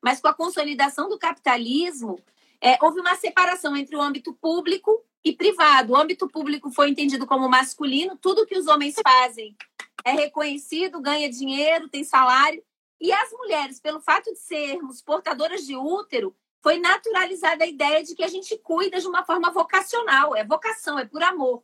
[0.01, 2.19] Mas com a consolidação do capitalismo,
[2.61, 5.93] é, houve uma separação entre o âmbito público e privado.
[5.93, 9.55] O âmbito público foi entendido como masculino, tudo que os homens fazem
[10.05, 12.63] é reconhecido, ganha dinheiro, tem salário.
[13.01, 18.15] E as mulheres, pelo fato de sermos portadoras de útero, foi naturalizada a ideia de
[18.15, 21.63] que a gente cuida de uma forma vocacional, é vocação, é por amor.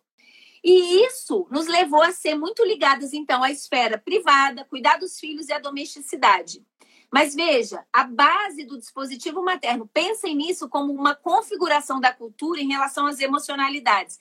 [0.64, 5.50] E isso nos levou a ser muito ligadas, então, à esfera privada, cuidar dos filhos
[5.50, 6.64] e à domesticidade.
[7.12, 12.70] Mas veja, a base do dispositivo materno, pensem nisso como uma configuração da cultura em
[12.70, 14.20] relação às emocionalidades.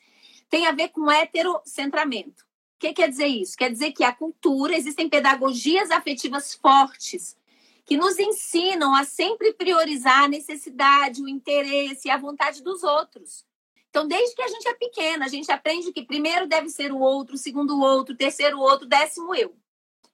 [0.49, 2.43] Tem a ver com heterocentramento.
[2.43, 3.57] O que quer dizer isso?
[3.57, 7.37] Quer dizer que a cultura, existem pedagogias afetivas fortes
[7.85, 13.45] que nos ensinam a sempre priorizar a necessidade, o interesse e a vontade dos outros.
[13.91, 17.01] Então, desde que a gente é pequena, a gente aprende que primeiro deve ser o
[17.01, 19.55] outro, segundo o outro, terceiro o outro, décimo eu.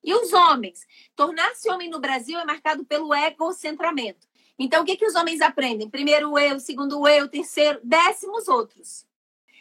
[0.03, 0.87] E os homens?
[1.15, 4.27] Tornar-se homem no Brasil é marcado pelo egocentramento.
[4.59, 5.91] Então, o que, que os homens aprendem?
[5.91, 9.07] Primeiro eu, segundo eu, terceiro, décimo os outros.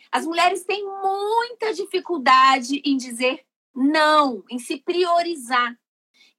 [0.09, 5.77] As mulheres têm muita dificuldade em dizer não, em se priorizar.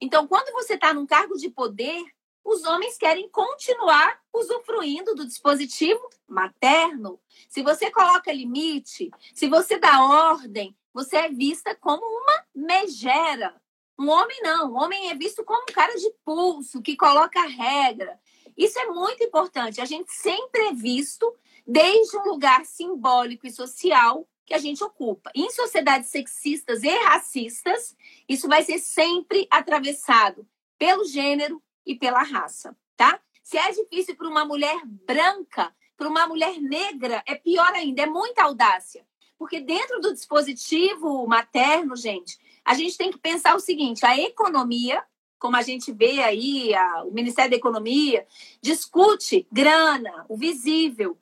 [0.01, 2.03] Então, quando você está num cargo de poder,
[2.47, 7.19] os homens querem continuar usufruindo do dispositivo materno.
[7.49, 13.53] Se você coloca limite, se você dá ordem, você é vista como uma megera.
[13.99, 18.17] Um homem não, um homem é visto como um cara de pulso, que coloca regra.
[18.55, 19.81] Isso é muito importante.
[19.81, 25.29] A gente sempre é visto desde um lugar simbólico e social que a gente ocupa.
[25.35, 27.93] Em sociedades sexistas e racistas,
[28.29, 30.47] isso vai ser sempre atravessado
[30.79, 33.19] pelo gênero, e pela raça, tá?
[33.41, 38.05] Se é difícil para uma mulher branca, para uma mulher negra, é pior ainda, é
[38.05, 39.07] muita audácia.
[39.39, 45.01] Porque dentro do dispositivo materno, gente, a gente tem que pensar o seguinte: a economia,
[45.39, 48.27] como a gente vê aí, a, o Ministério da Economia,
[48.61, 51.17] discute grana, o visível.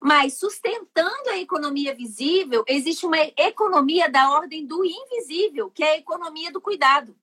[0.00, 5.98] Mas sustentando a economia visível, existe uma economia da ordem do invisível, que é a
[5.98, 7.16] economia do cuidado.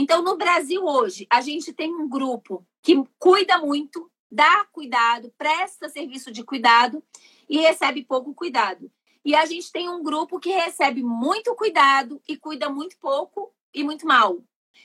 [0.00, 5.88] Então, no Brasil hoje, a gente tem um grupo que cuida muito, dá cuidado, presta
[5.88, 7.02] serviço de cuidado
[7.48, 8.88] e recebe pouco cuidado.
[9.24, 13.82] E a gente tem um grupo que recebe muito cuidado e cuida muito pouco e
[13.82, 14.38] muito mal.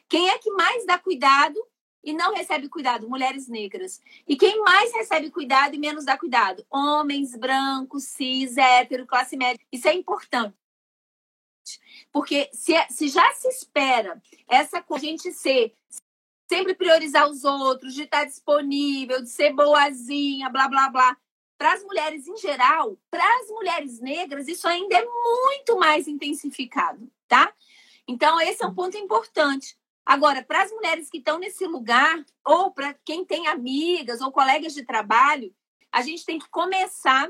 [0.09, 1.63] Quem é que mais dá cuidado
[2.03, 3.07] e não recebe cuidado?
[3.07, 4.01] Mulheres negras.
[4.27, 6.65] E quem mais recebe cuidado e menos dá cuidado?
[6.71, 9.63] Homens brancos, cis, hétero, classe média.
[9.71, 10.55] Isso é importante.
[12.11, 15.73] Porque se, é, se já se espera essa gente ser
[16.49, 21.17] sempre priorizar os outros, de estar disponível, de ser boazinha, blá blá blá.
[21.57, 27.09] Para as mulheres em geral, para as mulheres negras, isso ainda é muito mais intensificado,
[27.27, 27.53] tá?
[28.07, 29.77] Então, esse é um ponto importante.
[30.05, 34.73] Agora, para as mulheres que estão nesse lugar, ou para quem tem amigas ou colegas
[34.73, 35.55] de trabalho,
[35.91, 37.29] a gente tem que começar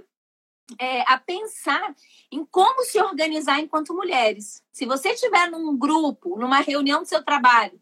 [0.80, 1.95] é, a pensar
[2.32, 4.63] em como se organizar enquanto mulheres.
[4.71, 7.80] Se você estiver num grupo, numa reunião do seu trabalho,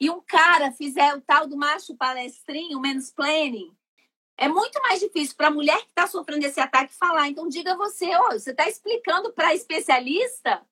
[0.00, 3.72] e um cara fizer o tal do macho palestrinho, o mansplaining,
[4.36, 7.28] é muito mais difícil para a mulher que está sofrendo esse ataque falar.
[7.28, 10.66] Então, diga você, oh, você está explicando para especialista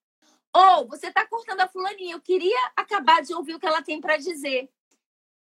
[0.52, 2.16] ou você está cortando a fulaninha.
[2.16, 4.68] Eu queria acabar de ouvir o que ela tem para dizer,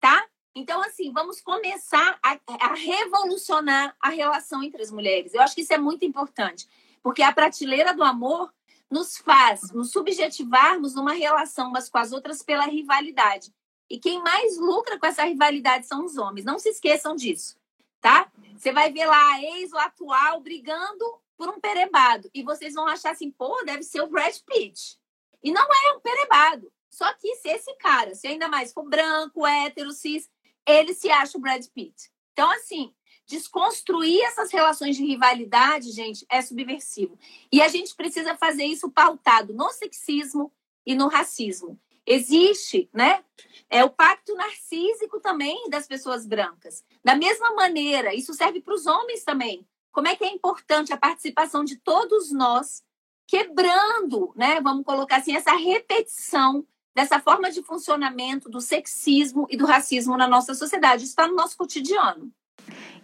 [0.01, 0.27] tá?
[0.55, 5.35] Então, assim, vamos começar a, a, revolucionar a relação entre as mulheres.
[5.35, 6.67] Eu acho que isso é muito importante,
[7.03, 8.53] porque a prateleira do amor
[8.91, 13.53] nos faz nos subjetivarmos numa relação umas com as outras pela rivalidade.
[13.91, 16.45] E quem mais lucra com essa rivalidade são os homens.
[16.45, 17.57] Não se esqueçam disso,
[18.01, 18.31] tá?
[18.57, 21.05] Você vai ver lá a ex ou atual brigando
[21.37, 22.29] por um perebado.
[22.35, 24.99] E vocês vão achar assim, pô, deve ser o Brad Pitt.
[25.43, 26.71] E não é um perebado.
[26.91, 30.29] Só que se esse cara, se ainda mais for branco, hétero, cis,
[30.69, 32.11] ele se acha o Brad Pitt.
[32.33, 32.93] Então, assim,
[33.27, 37.19] desconstruir essas relações de rivalidade, gente, é subversivo.
[37.53, 40.53] E a gente precisa fazer isso pautado no sexismo
[40.87, 41.79] e no racismo.
[42.07, 43.23] Existe, né?
[43.69, 46.83] É o pacto narcísico também das pessoas brancas.
[47.05, 49.67] Da mesma maneira, isso serve para os homens também.
[49.93, 52.83] Como é que é importante a participação de todos nós,
[53.27, 54.61] quebrando, né?
[54.63, 56.67] Vamos colocar assim, essa repetição
[56.99, 61.05] dessa forma de funcionamento do sexismo e do racismo na nossa sociedade.
[61.05, 62.29] Isso está no nosso cotidiano.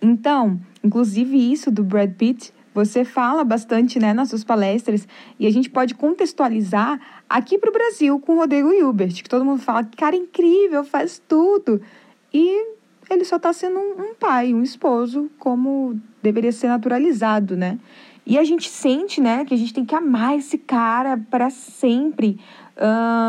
[0.02, 5.07] Então, inclusive isso do Brad Pitt, você fala bastante né, nas suas palestras
[5.38, 9.44] e a gente pode contextualizar aqui para o Brasil com o Rodrigo Hilbert, que todo
[9.44, 11.80] mundo fala que cara incrível, faz tudo.
[12.33, 12.66] E
[13.09, 17.78] ele só está sendo um, um pai, um esposo, como deveria ser naturalizado, né?
[18.26, 22.40] E a gente sente, né, que a gente tem que amar esse cara para sempre,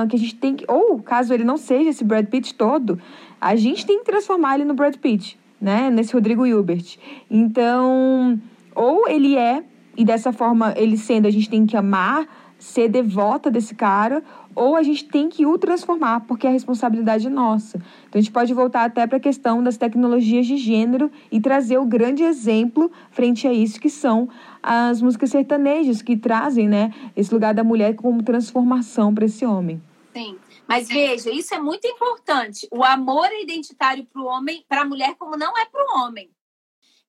[0.10, 3.00] que a gente tem que, ou caso ele não seja esse Brad Pitt todo,
[3.40, 5.90] a gente tem que transformar ele no Brad Pitt, né?
[5.90, 6.98] Nesse Rodrigo Hilbert.
[7.30, 8.40] Então,
[8.74, 9.64] ou ele é,
[9.96, 12.28] e dessa forma, ele sendo, a gente tem que amar,
[12.58, 14.24] ser devota desse cara,
[14.56, 17.78] ou a gente tem que o transformar, porque a responsabilidade é nossa.
[17.78, 21.78] Então a gente pode voltar até para a questão das tecnologias de gênero e trazer
[21.78, 24.30] o grande exemplo frente a isso, que são
[24.64, 29.82] as músicas sertanejas, que trazem né, esse lugar da mulher como transformação para esse homem.
[30.14, 30.38] Sim.
[30.68, 32.68] Mas veja, isso é muito importante.
[32.72, 36.00] O amor é identitário para o homem, para a mulher, como não é para o
[36.00, 36.32] homem.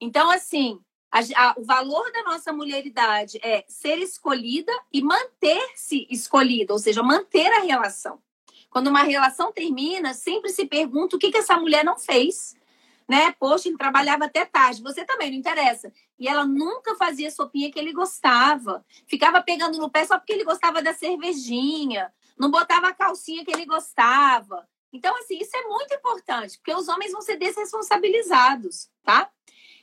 [0.00, 0.78] Então, assim,
[1.10, 7.02] a, a, o valor da nossa mulheridade é ser escolhida e manter-se escolhida, ou seja,
[7.02, 8.20] manter a relação.
[8.70, 12.54] Quando uma relação termina, sempre se pergunta o que, que essa mulher não fez.
[13.08, 13.32] Né?
[13.38, 14.82] Poxa, ele trabalhava até tarde.
[14.82, 15.92] Você também não interessa.
[16.18, 18.84] E ela nunca fazia sopinha que ele gostava.
[19.06, 22.12] Ficava pegando no pé só porque ele gostava da cervejinha.
[22.38, 24.68] Não botava a calcinha que ele gostava.
[24.96, 29.30] Então, assim, isso é muito importante, porque os homens vão ser desresponsabilizados, tá?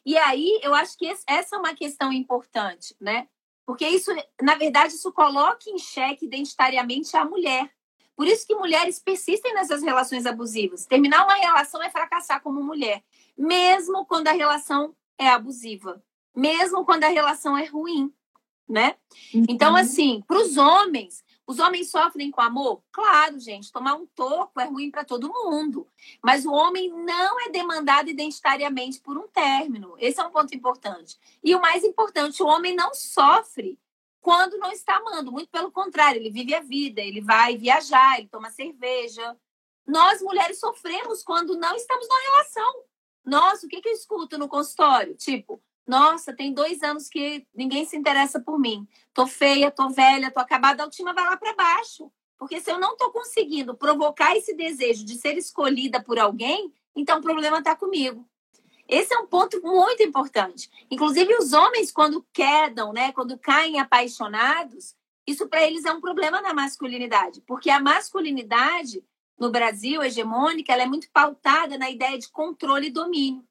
[0.03, 3.27] E aí, eu acho que essa é uma questão importante, né?
[3.65, 7.71] Porque isso, na verdade, isso coloca em xeque identitariamente a mulher.
[8.15, 10.85] Por isso que mulheres persistem nessas relações abusivas.
[10.85, 13.03] Terminar uma relação é fracassar como mulher,
[13.37, 16.03] mesmo quando a relação é abusiva,
[16.35, 18.11] mesmo quando a relação é ruim,
[18.67, 18.95] né?
[19.29, 19.45] Então, uhum.
[19.49, 22.81] Então, assim, para os homens, os homens sofrem com amor?
[22.91, 25.87] Claro, gente, tomar um toco é ruim para todo mundo.
[26.21, 29.95] Mas o homem não é demandado identitariamente por um término.
[29.99, 31.17] Esse é um ponto importante.
[31.43, 33.77] E o mais importante, o homem não sofre
[34.21, 35.31] quando não está amando.
[35.31, 39.37] Muito pelo contrário, ele vive a vida, ele vai viajar, ele toma cerveja.
[39.85, 42.83] Nós, mulheres, sofremos quando não estamos numa relação.
[43.25, 45.13] Nossa, o que, que eu escuto no consultório?
[45.15, 48.87] Tipo, nossa, tem dois anos que ninguém se interessa por mim.
[49.13, 52.11] Tô feia, tô velha, tô acabada, a última vai lá para baixo.
[52.37, 57.19] Porque se eu não tô conseguindo provocar esse desejo de ser escolhida por alguém, então
[57.19, 58.27] o problema está comigo.
[58.87, 60.69] Esse é um ponto muito importante.
[60.91, 66.41] Inclusive, os homens, quando quedam, né, quando caem apaixonados, isso para eles é um problema
[66.41, 69.03] na masculinidade, porque a masculinidade
[69.39, 73.43] no Brasil hegemônica ela é muito pautada na ideia de controle e domínio.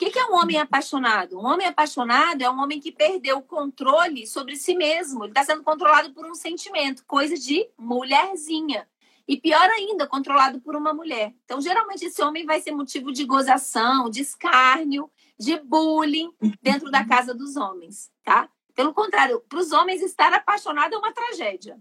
[0.00, 1.36] O que, é um homem apaixonado?
[1.36, 5.24] Um homem apaixonado é um homem que perdeu o controle sobre si mesmo.
[5.24, 8.88] Ele está sendo controlado por um sentimento, coisa de mulherzinha.
[9.26, 11.34] E pior ainda, controlado por uma mulher.
[11.44, 17.04] Então, geralmente, esse homem vai ser motivo de gozação, de escárnio, de bullying dentro da
[17.04, 18.48] casa dos homens, tá?
[18.76, 21.76] Pelo contrário, para os homens, estar apaixonado é uma tragédia.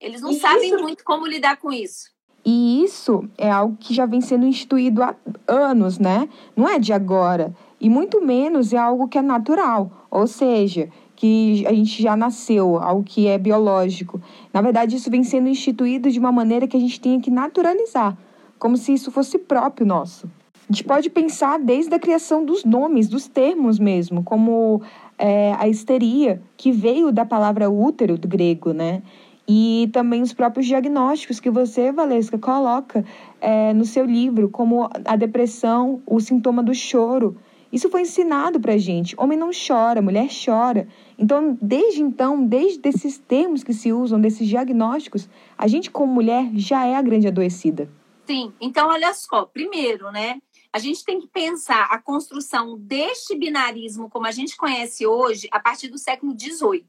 [0.00, 2.13] Eles não sabem muito como lidar com isso.
[2.44, 5.14] E isso é algo que já vem sendo instituído há
[5.48, 6.28] anos, né?
[6.54, 7.54] Não é de agora.
[7.80, 9.90] E muito menos é algo que é natural.
[10.10, 14.20] Ou seja, que a gente já nasceu, algo que é biológico.
[14.52, 18.16] Na verdade, isso vem sendo instituído de uma maneira que a gente tem que naturalizar,
[18.58, 20.26] como se isso fosse próprio nosso.
[20.68, 24.80] A gente pode pensar desde a criação dos nomes, dos termos mesmo, como
[25.18, 29.02] é, a histeria, que veio da palavra útero do grego, né?
[29.46, 33.04] E também os próprios diagnósticos que você, Valesca, coloca
[33.40, 37.36] é, no seu livro, como a depressão, o sintoma do choro.
[37.70, 39.14] Isso foi ensinado para gente.
[39.18, 40.88] Homem não chora, mulher chora.
[41.18, 45.28] Então, desde então, desde esses termos que se usam, desses diagnósticos,
[45.58, 47.90] a gente, como mulher, já é a grande adoecida.
[48.26, 48.52] Sim.
[48.60, 49.44] Então, olha só.
[49.44, 50.38] Primeiro, né?
[50.72, 55.60] A gente tem que pensar a construção deste binarismo, como a gente conhece hoje, a
[55.60, 56.84] partir do século XVIII.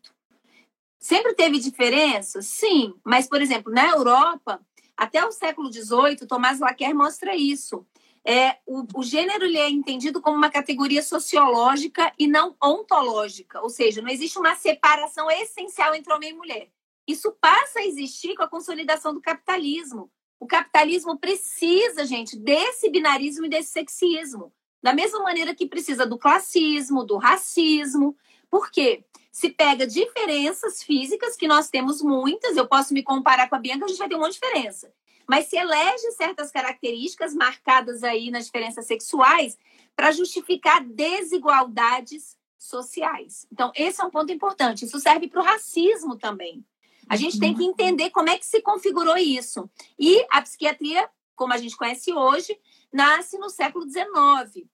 [1.06, 2.42] Sempre teve diferença?
[2.42, 2.96] Sim.
[3.04, 4.60] Mas, por exemplo, na Europa,
[4.98, 7.86] até o século XVIII, Tomás Laquer mostra isso.
[8.26, 13.70] É, o, o gênero ele é entendido como uma categoria sociológica e não ontológica, ou
[13.70, 16.72] seja, não existe uma separação essencial entre homem e mulher.
[17.08, 20.10] Isso passa a existir com a consolidação do capitalismo.
[20.40, 24.52] O capitalismo precisa, gente, desse binarismo e desse sexismo.
[24.82, 28.18] Da mesma maneira que precisa do classismo, do racismo.
[28.56, 29.04] Por quê?
[29.36, 33.84] se pega diferenças físicas, que nós temos muitas, eu posso me comparar com a Bianca,
[33.84, 34.94] a gente vai ter um monte de diferença.
[35.28, 39.58] Mas se elege certas características marcadas aí nas diferenças sexuais
[39.94, 43.46] para justificar desigualdades sociais.
[43.52, 44.86] Então, esse é um ponto importante.
[44.86, 46.66] Isso serve para o racismo também.
[47.10, 47.72] A gente tem que uhum.
[47.72, 49.70] entender como é que se configurou isso.
[50.00, 52.58] E a psiquiatria, como a gente conhece hoje,
[52.90, 54.66] nasce no século XIX.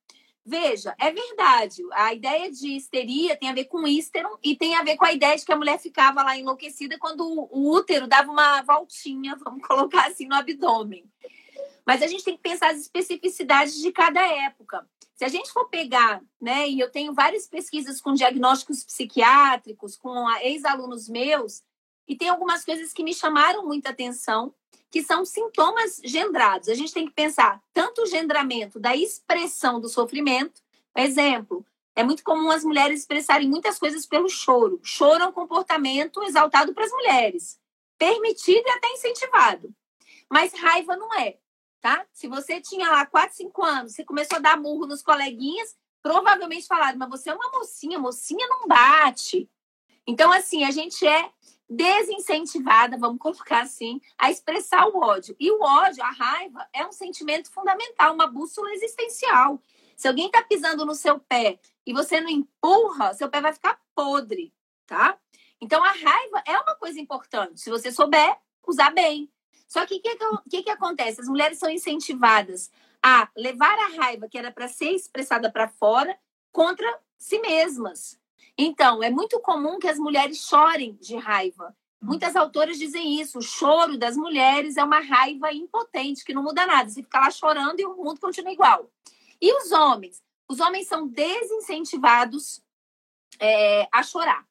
[0.44, 1.84] Veja, é verdade.
[1.94, 5.14] A ideia de histeria tem a ver com ísteron e tem a ver com a
[5.14, 9.66] ideia de que a mulher ficava lá enlouquecida quando o útero dava uma voltinha, vamos
[9.66, 11.06] colocar assim, no abdômen.
[11.86, 14.88] Mas a gente tem que pensar as especificidades de cada época.
[15.16, 20.28] Se a gente for pegar, né, e eu tenho várias pesquisas com diagnósticos psiquiátricos, com
[20.40, 21.62] ex-alunos meus,
[22.08, 24.54] e tem algumas coisas que me chamaram muita atenção
[24.90, 26.68] que são sintomas gendrados.
[26.68, 30.62] A gente tem que pensar tanto o gendramento da expressão do sofrimento,
[30.96, 31.66] exemplo,
[31.96, 34.80] é muito comum as mulheres expressarem muitas coisas pelo choro.
[34.84, 37.60] Choro é um comportamento exaltado para as mulheres,
[37.98, 39.74] permitido e até incentivado.
[40.30, 41.38] Mas raiva não é,
[41.82, 42.06] tá?
[42.14, 46.66] Se você tinha lá 4, 5 anos, você começou a dar murro nos coleguinhas, provavelmente
[46.66, 49.50] falaram, mas você é uma mocinha, mocinha não bate.
[50.08, 51.30] Então, assim, a gente é
[51.72, 55.34] desincentivada, vamos colocar assim, a expressar o ódio.
[55.40, 59.58] E o ódio, a raiva, é um sentimento fundamental, uma bússola existencial.
[59.96, 63.80] Se alguém está pisando no seu pé e você não empurra, seu pé vai ficar
[63.96, 64.54] podre,
[64.86, 65.18] tá?
[65.62, 67.62] Então a raiva é uma coisa importante.
[67.62, 69.32] Se você souber usar bem.
[69.68, 70.18] Só que o que,
[70.50, 71.22] que, que acontece?
[71.22, 72.70] As mulheres são incentivadas
[73.02, 76.18] a levar a raiva que era para ser expressada para fora
[76.52, 78.20] contra si mesmas.
[78.58, 81.76] Então, é muito comum que as mulheres chorem de raiva.
[82.02, 83.40] Muitas autoras dizem isso.
[83.40, 86.90] O choro das mulheres é uma raiva impotente, que não muda nada.
[86.90, 88.90] Você fica lá chorando e o mundo continua igual.
[89.40, 90.22] E os homens?
[90.48, 92.62] Os homens são desincentivados
[93.40, 94.46] é, a chorar.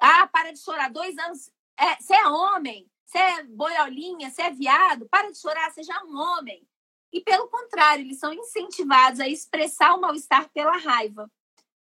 [0.00, 0.90] Ah, para de chorar.
[0.90, 1.50] Dois anos.
[1.78, 6.04] É, você é homem, você é boiolinha, você é viado, para de chorar, seja é
[6.04, 6.66] um homem.
[7.12, 11.30] E pelo contrário, eles são incentivados a expressar o mal-estar pela raiva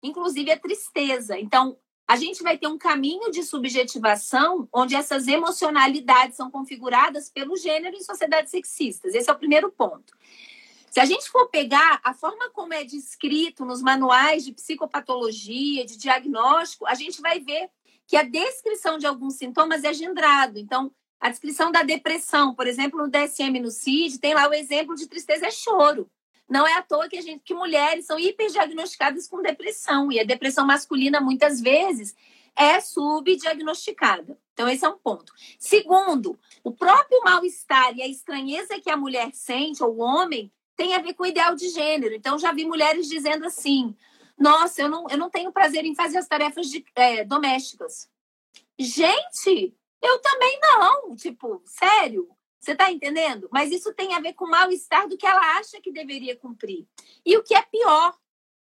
[0.01, 1.39] inclusive a tristeza.
[1.39, 1.77] Então,
[2.07, 7.95] a gente vai ter um caminho de subjetivação onde essas emocionalidades são configuradas pelo gênero
[7.95, 9.13] em sociedades sexistas.
[9.13, 10.13] Esse é o primeiro ponto.
[10.89, 15.97] Se a gente for pegar a forma como é descrito nos manuais de psicopatologia, de
[15.97, 17.69] diagnóstico, a gente vai ver
[18.07, 20.57] que a descrição de alguns sintomas é gendrado.
[20.57, 24.95] Então, a descrição da depressão, por exemplo, no DSM no CID, tem lá o exemplo
[24.95, 26.09] de tristeza é choro.
[26.49, 30.23] Não é à toa que a gente que mulheres são hiperdiagnosticadas com depressão e a
[30.23, 32.15] depressão masculina muitas vezes
[32.55, 34.37] é subdiagnosticada.
[34.53, 35.31] Então esse é um ponto.
[35.59, 40.95] Segundo, o próprio mal-estar e a estranheza que a mulher sente ou o homem tem
[40.95, 42.15] a ver com o ideal de gênero.
[42.15, 43.95] Então já vi mulheres dizendo assim:
[44.37, 48.09] "Nossa, eu não, eu não tenho prazer em fazer as tarefas de, é, domésticas".
[48.79, 51.15] Gente, eu também não.
[51.15, 52.29] Tipo, sério?
[52.67, 53.47] Você está entendendo?
[53.49, 56.85] Mas isso tem a ver com o mal-estar do que ela acha que deveria cumprir.
[57.25, 58.13] E o que é pior,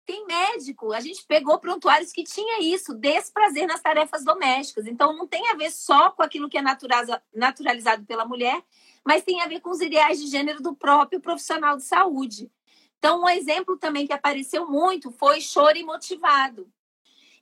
[0.06, 4.88] tem médico, a gente pegou prontuários que tinha isso, desprazer nas tarefas domésticas.
[4.88, 8.62] Então, não tem a ver só com aquilo que é naturalizado pela mulher,
[9.06, 12.52] mas tem a ver com os ideais de gênero do próprio profissional de saúde.
[13.00, 16.70] Então, um exemplo também que apareceu muito foi choro imotivado.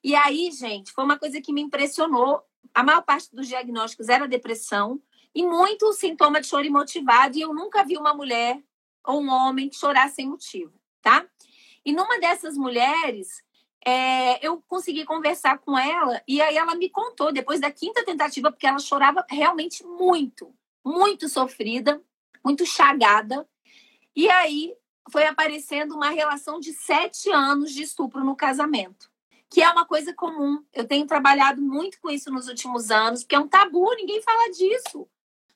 [0.04, 2.44] E aí, gente, foi uma coisa que me impressionou.
[2.72, 5.02] A maior parte dos diagnósticos era depressão,
[5.34, 8.62] e muito sintoma de choro imotivado, e eu nunca vi uma mulher
[9.06, 11.26] ou um homem chorar sem motivo, tá?
[11.84, 13.44] E numa dessas mulheres,
[13.86, 18.52] é, eu consegui conversar com ela e aí ela me contou, depois da quinta tentativa,
[18.52, 20.54] porque ela chorava realmente muito,
[20.86, 22.02] muito sofrida,
[22.44, 23.48] muito chagada.
[24.16, 24.76] E aí
[25.10, 29.10] foi aparecendo uma relação de sete anos de estupro no casamento,
[29.50, 30.64] que é uma coisa comum.
[30.72, 34.52] Eu tenho trabalhado muito com isso nos últimos anos, porque é um tabu, ninguém fala
[34.52, 35.08] disso.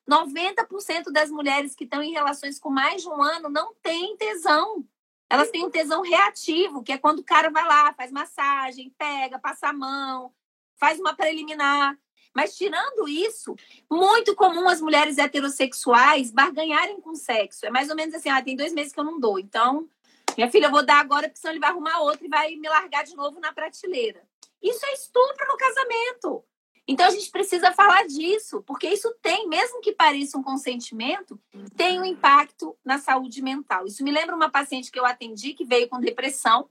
[0.10, 4.86] 90% das mulheres que estão em relações com mais de um ano não têm tesão.
[5.30, 9.40] Elas têm um tesão reativo, que é quando o cara vai lá, faz massagem, pega,
[9.40, 10.32] passa a mão,
[10.78, 11.98] faz uma preliminar.
[12.34, 13.56] Mas tirando isso,
[13.90, 17.66] muito comum as mulheres heterossexuais barganharem com sexo.
[17.66, 19.40] É mais ou menos assim, ah, tem dois meses que eu não dou.
[19.40, 19.90] Então,
[20.38, 22.68] minha filha, eu vou dar agora, porque senão ele vai arrumar outro e vai me
[22.68, 24.22] largar de novo na prateleira.
[24.62, 26.44] Isso é estupro no casamento.
[26.88, 31.40] Então a gente precisa falar disso, porque isso tem, mesmo que pareça um consentimento,
[31.76, 33.88] tem um impacto na saúde mental.
[33.88, 36.70] Isso me lembra uma paciente que eu atendi que veio com depressão.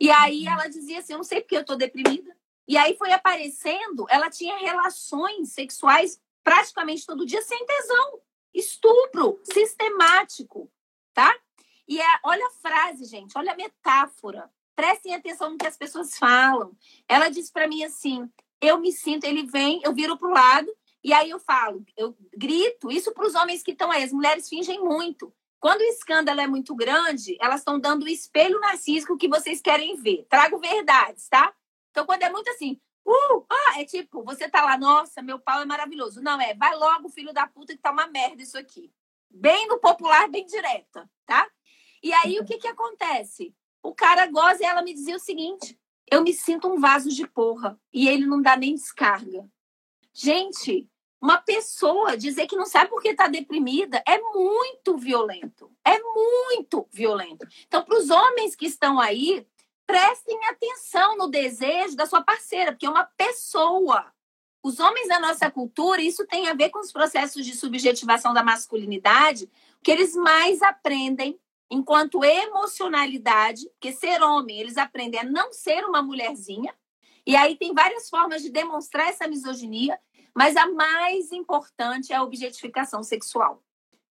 [0.00, 2.34] E aí ela dizia assim: Eu não sei porque eu estou deprimida.
[2.66, 8.20] E aí foi aparecendo, ela tinha relações sexuais praticamente todo dia sem tesão.
[8.54, 10.70] Estupro sistemático,
[11.12, 11.36] tá?
[11.86, 14.50] E é, olha a frase, gente, olha a metáfora.
[14.74, 16.74] Prestem atenção no que as pessoas falam.
[17.06, 18.30] Ela disse para mim assim:
[18.64, 20.70] eu me sinto, ele vem, eu viro para o lado,
[21.02, 24.48] e aí eu falo, eu grito, isso para os homens que estão aí, as mulheres
[24.48, 25.32] fingem muito.
[25.60, 29.96] Quando o escândalo é muito grande, elas estão dando o espelho narcísico que vocês querem
[29.96, 30.26] ver.
[30.28, 31.54] Trago verdades, tá?
[31.90, 35.62] Então, quando é muito assim, uh, ah, é tipo, você tá lá, nossa, meu pau
[35.62, 36.20] é maravilhoso.
[36.20, 38.92] Não, é, vai logo, filho da puta, que tá uma merda isso aqui.
[39.30, 41.50] Bem no popular, bem direta, tá?
[42.02, 43.54] E aí, o que que acontece?
[43.82, 45.78] O cara goza e ela me dizia o seguinte,
[46.10, 49.48] eu me sinto um vaso de porra e ele não dá nem descarga.
[50.12, 50.88] Gente,
[51.20, 55.70] uma pessoa dizer que não sabe por que está deprimida é muito violento.
[55.84, 57.46] É muito violento.
[57.66, 59.46] Então, para os homens que estão aí,
[59.86, 64.12] prestem atenção no desejo da sua parceira, porque é uma pessoa.
[64.62, 68.42] Os homens da nossa cultura, isso tem a ver com os processos de subjetivação da
[68.42, 69.50] masculinidade,
[69.82, 71.38] que eles mais aprendem
[71.74, 76.72] enquanto emocionalidade, porque ser homem, eles aprendem a não ser uma mulherzinha,
[77.26, 79.98] e aí tem várias formas de demonstrar essa misoginia,
[80.32, 83.60] mas a mais importante é a objetificação sexual,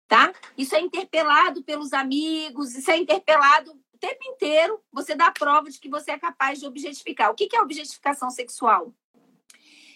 [0.07, 0.33] tá?
[0.57, 5.79] Isso é interpelado pelos amigos, isso é interpelado o tempo inteiro, você dá prova de
[5.79, 7.29] que você é capaz de objetificar.
[7.29, 8.91] O que é objetificação sexual?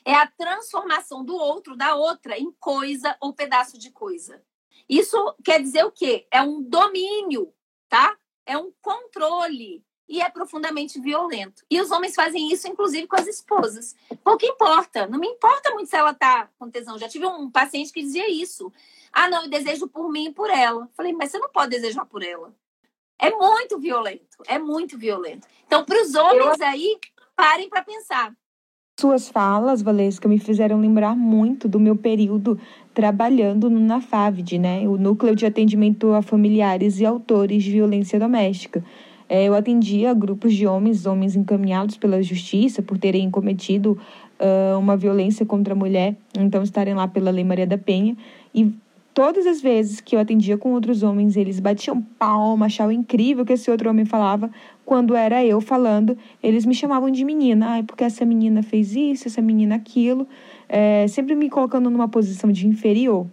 [0.05, 4.43] É a transformação do outro, da outra, em coisa ou pedaço de coisa.
[4.87, 6.27] Isso quer dizer o quê?
[6.31, 7.53] É um domínio,
[7.89, 8.17] tá?
[8.45, 11.63] É um controle e é profundamente violento.
[11.69, 13.95] E os homens fazem isso, inclusive, com as esposas.
[14.23, 16.97] Pouco importa, não me importa muito se ela tá com tesão.
[16.97, 18.71] Já tive um paciente que dizia isso.
[19.11, 20.89] Ah, não, eu desejo por mim e por ela.
[20.95, 22.53] Falei, mas você não pode desejar por ela.
[23.17, 25.47] É muito violento, é muito violento.
[25.65, 26.99] Então, para os homens aí,
[27.35, 28.35] parem para pensar.
[28.97, 32.57] Suas falas, Valesca, me fizeram lembrar muito do meu período
[32.93, 34.87] trabalhando no NAFAVD, né?
[34.87, 38.81] O Núcleo de Atendimento a Familiares e Autores de Violência Doméstica.
[39.27, 43.99] É, eu atendia grupos de homens, homens encaminhados pela justiça por terem cometido
[44.39, 48.15] uh, uma violência contra a mulher, então estarem lá pela Lei Maria da Penha.
[48.53, 48.73] E
[49.15, 53.47] todas as vezes que eu atendia com outros homens, eles batiam palma, achavam incrível o
[53.47, 54.51] que esse outro homem falava.
[54.85, 57.69] Quando era eu falando, eles me chamavam de menina.
[57.69, 60.27] Ai, porque essa menina fez isso, essa menina aquilo
[60.67, 63.25] é, sempre me colocando numa posição de inferior.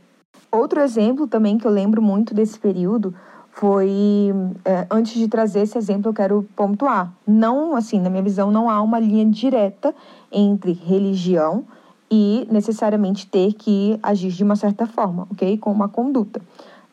[0.52, 3.12] Outro exemplo também que eu lembro muito desse período
[3.50, 4.30] foi,
[4.64, 7.12] é, antes de trazer esse exemplo, eu quero pontuar.
[7.26, 9.92] Não, assim, na minha visão, não há uma linha direta
[10.30, 11.66] entre religião
[12.14, 15.56] e necessariamente ter que agir de uma certa forma, ok?
[15.56, 16.42] Com uma conduta.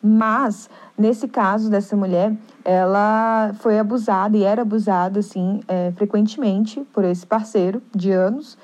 [0.01, 7.03] Mas, nesse caso dessa mulher, ela foi abusada e era abusada, assim, é, frequentemente por
[7.03, 8.57] esse parceiro de anos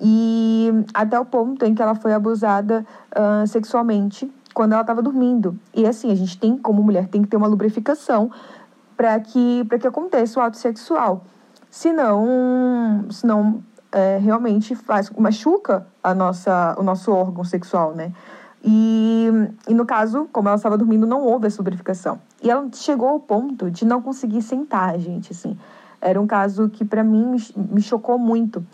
[0.00, 5.56] e até o ponto em que ela foi abusada uh, sexualmente quando ela estava dormindo.
[5.72, 8.28] E assim, a gente tem, como mulher, tem que ter uma lubrificação
[8.96, 11.22] para que, que aconteça o ato sexual.
[11.70, 13.62] Senão, senão
[13.92, 18.12] é, realmente faz, machuca a nossa, o nosso órgão sexual, né?
[18.64, 19.28] E,
[19.68, 22.20] e no caso, como ela estava dormindo, não houve essa lubrificação.
[22.42, 25.58] E ela chegou ao ponto de não conseguir sentar, gente, assim.
[26.00, 28.64] Era um caso que para mim me, chocou muito.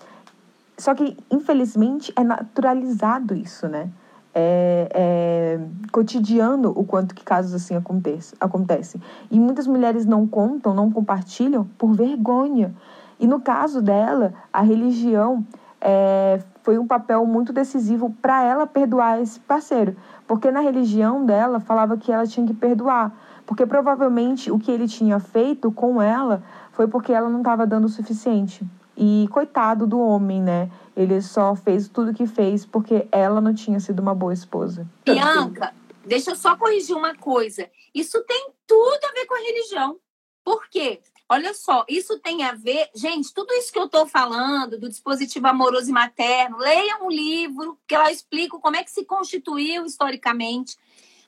[0.76, 3.90] Só que, infelizmente, é naturalizado isso, né?
[4.34, 5.60] É, é,
[5.90, 9.00] cotidiano o quanto que casos assim acontece, acontecem.
[9.30, 12.74] E muitas mulheres não contam, não compartilham por vergonha.
[13.18, 15.44] E no caso dela, a religião
[15.80, 19.96] é, foi um papel muito decisivo para ela perdoar esse parceiro.
[20.26, 23.12] Porque na religião dela falava que ela tinha que perdoar.
[23.46, 26.42] Porque provavelmente o que ele tinha feito com ela
[26.72, 28.64] foi porque ela não estava dando o suficiente.
[28.96, 30.70] E coitado do homem, né?
[30.96, 34.86] Ele só fez tudo que fez porque ela não tinha sido uma boa esposa.
[35.04, 35.72] Bianca,
[36.04, 37.70] deixa eu só corrigir uma coisa.
[37.94, 39.96] Isso tem tudo a ver com a religião.
[40.44, 41.00] Por quê?
[41.30, 42.88] Olha só, isso tem a ver.
[42.94, 47.78] Gente, tudo isso que eu estou falando do dispositivo amoroso e materno, leia um livro,
[47.86, 50.76] que lá eu explico como é que se constituiu historicamente.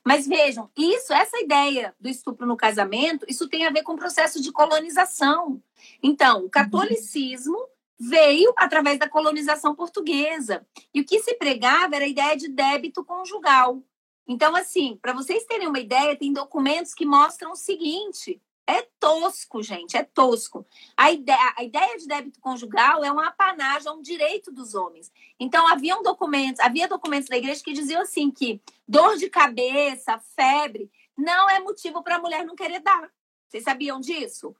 [0.03, 3.97] Mas vejam, isso, essa ideia do estupro no casamento, isso tem a ver com o
[3.97, 5.61] processo de colonização.
[6.01, 6.49] Então, o uhum.
[6.49, 7.55] catolicismo
[7.99, 10.65] veio através da colonização portuguesa.
[10.91, 13.83] E o que se pregava era a ideia de débito conjugal.
[14.27, 19.61] Então, assim, para vocês terem uma ideia, tem documentos que mostram o seguinte: é tosco,
[19.61, 20.65] gente, é tosco.
[20.95, 25.11] A ideia, a ideia de débito conjugal é uma apanagem, é um direito dos homens.
[25.39, 30.89] Então, haviam documentos, havia documentos da igreja que diziam assim que dor de cabeça, febre,
[31.17, 33.11] não é motivo para a mulher não querer dar.
[33.51, 34.55] Vocês sabiam disso?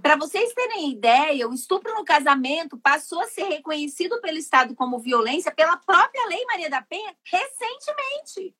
[0.00, 4.98] Para vocês terem ideia, o estupro no casamento passou a ser reconhecido pelo Estado como
[4.98, 8.54] violência pela própria Lei Maria da Penha recentemente.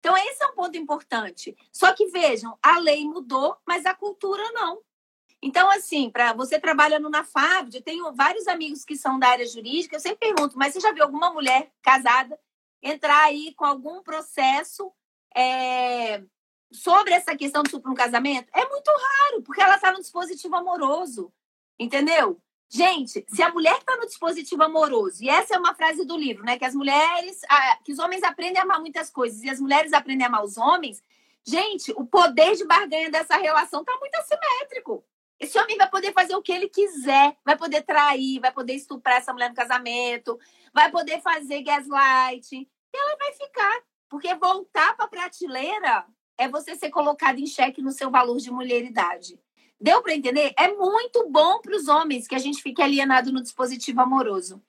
[0.00, 1.56] Então, esse é um ponto importante.
[1.70, 4.80] Só que vejam, a lei mudou, mas a cultura não.
[5.42, 9.46] Então, assim, para você trabalha no NAFAB, eu tenho vários amigos que são da área
[9.46, 12.38] jurídica, eu sempre pergunto, mas você já viu alguma mulher casada
[12.82, 14.92] entrar aí com algum processo
[15.34, 16.22] é,
[16.72, 18.50] sobre essa questão do estupro no casamento?
[18.54, 21.32] É muito raro, porque ela está no dispositivo amoroso,
[21.78, 22.40] entendeu?
[22.72, 26.44] Gente, se a mulher está no dispositivo amoroso, e essa é uma frase do livro,
[26.44, 26.56] né?
[26.56, 27.40] Que as mulheres,
[27.84, 30.56] que os homens aprendem a amar muitas coisas e as mulheres aprendem a amar os
[30.56, 31.02] homens.
[31.44, 35.04] Gente, o poder de barganha dessa relação está muito assimétrico.
[35.40, 39.16] Esse homem vai poder fazer o que ele quiser, vai poder trair, vai poder estuprar
[39.16, 40.38] essa mulher no casamento,
[40.72, 43.80] vai poder fazer gaslight, e ela vai ficar.
[44.08, 46.04] Porque voltar para a prateleira
[46.38, 49.40] é você ser colocado em xeque no seu valor de mulheridade.
[49.80, 50.52] Deu para entender?
[50.58, 54.62] É muito bom para os homens que a gente fique alienado no dispositivo amoroso.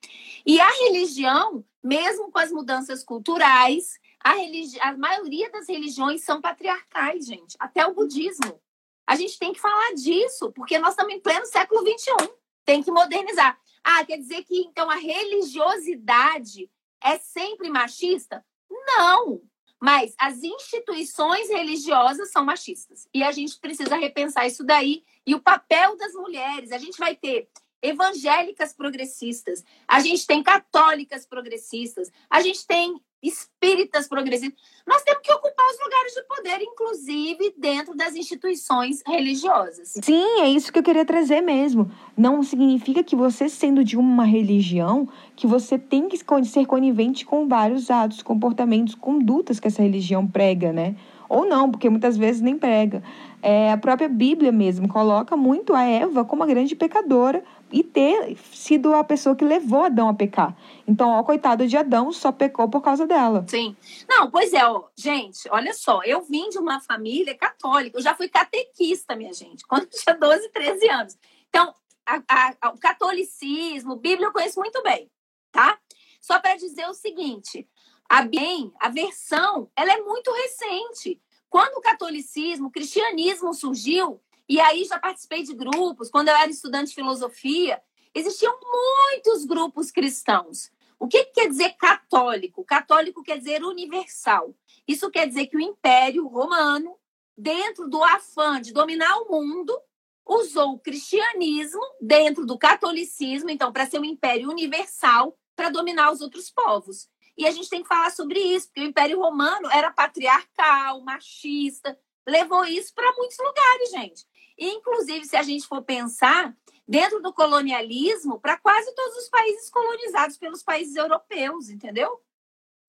[0.46, 6.40] E a religião, mesmo com as mudanças culturais, a, religi a maioria das religiões são
[6.40, 7.56] patriarcais, gente.
[7.58, 8.58] Até o budismo.
[9.06, 12.30] A gente tem que falar disso, porque nós estamos em pleno século XXI.
[12.64, 13.58] Tem que modernizar.
[13.84, 16.70] Ah, quer dizer que então a religiosidade
[17.02, 18.42] é sempre machista?
[18.70, 19.42] Não.
[19.82, 23.08] Mas as instituições religiosas são machistas.
[23.12, 25.02] E a gente precisa repensar isso daí.
[25.26, 26.70] E o papel das mulheres.
[26.70, 27.48] A gente vai ter
[27.82, 34.60] evangélicas progressistas, a gente tem católicas progressistas, a gente tem espíritas progressistas.
[34.86, 39.94] Nós temos que ocupar os lugares de poder, inclusive dentro das instituições religiosas.
[40.02, 41.90] Sim, é isso que eu queria trazer mesmo.
[42.16, 47.46] Não significa que você, sendo de uma religião, que você tem que ser conivente com
[47.46, 50.96] vários atos, comportamentos, condutas que essa religião prega, né?
[51.28, 53.02] Ou não, porque muitas vezes nem prega.
[53.40, 57.42] É, a própria Bíblia mesmo coloca muito a Eva como uma grande pecadora
[57.72, 60.56] e ter sido a pessoa que levou Adão a pecar.
[60.86, 63.44] Então, ó, coitado de Adão, só pecou por causa dela.
[63.48, 63.76] Sim.
[64.08, 68.14] Não, pois é, ó, gente, olha só, eu vim de uma família católica, eu já
[68.14, 71.18] fui catequista, minha gente, quando tinha 12, 13 anos.
[71.48, 71.74] Então,
[72.06, 72.22] a,
[72.60, 75.10] a, o catolicismo, Bíblia eu conheço muito bem,
[75.50, 75.78] tá?
[76.20, 77.68] Só para dizer o seguinte,
[78.08, 81.20] a bem, a versão, ela é muito recente.
[81.48, 86.50] Quando o catolicismo, o cristianismo surgiu, e aí já participei de grupos, quando eu era
[86.50, 87.82] estudante de filosofia,
[88.14, 90.70] existiam muitos grupos cristãos.
[90.98, 92.64] O que, que quer dizer católico?
[92.64, 94.54] Católico quer dizer universal.
[94.86, 96.96] Isso quer dizer que o Império Romano,
[97.36, 99.76] dentro do afã de dominar o mundo,
[100.24, 106.20] usou o cristianismo dentro do catolicismo, então, para ser um império universal, para dominar os
[106.20, 107.08] outros povos.
[107.36, 111.98] E a gente tem que falar sobre isso, porque o Império Romano era patriarcal, machista,
[112.26, 114.26] levou isso para muitos lugares, gente.
[114.62, 116.56] Inclusive, se a gente for pensar,
[116.86, 122.20] dentro do colonialismo, para quase todos os países colonizados pelos países europeus, entendeu?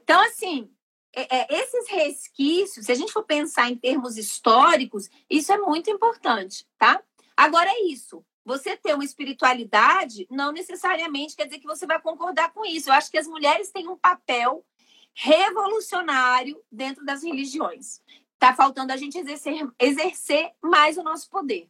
[0.01, 0.69] Então, assim,
[1.15, 5.89] é, é, esses resquícios, se a gente for pensar em termos históricos, isso é muito
[5.89, 7.01] importante, tá?
[7.35, 8.25] Agora é isso.
[8.45, 12.89] Você ter uma espiritualidade não necessariamente quer dizer que você vai concordar com isso.
[12.89, 14.65] Eu acho que as mulheres têm um papel
[15.13, 18.01] revolucionário dentro das religiões.
[18.43, 21.69] Está faltando a gente exercer, exercer mais o nosso poder.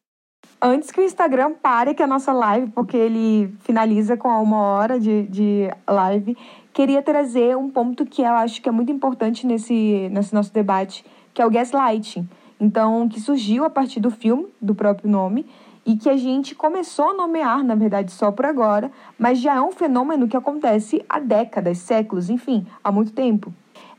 [0.59, 4.99] Antes que o Instagram pare com a nossa live, porque ele finaliza com uma hora
[4.99, 6.35] de, de live,
[6.73, 11.05] queria trazer um ponto que eu acho que é muito importante nesse, nesse nosso debate,
[11.31, 12.27] que é o gaslighting.
[12.59, 15.45] Então, que surgiu a partir do filme, do próprio nome,
[15.85, 19.61] e que a gente começou a nomear, na verdade, só por agora, mas já é
[19.61, 23.53] um fenômeno que acontece há décadas, séculos, enfim, há muito tempo.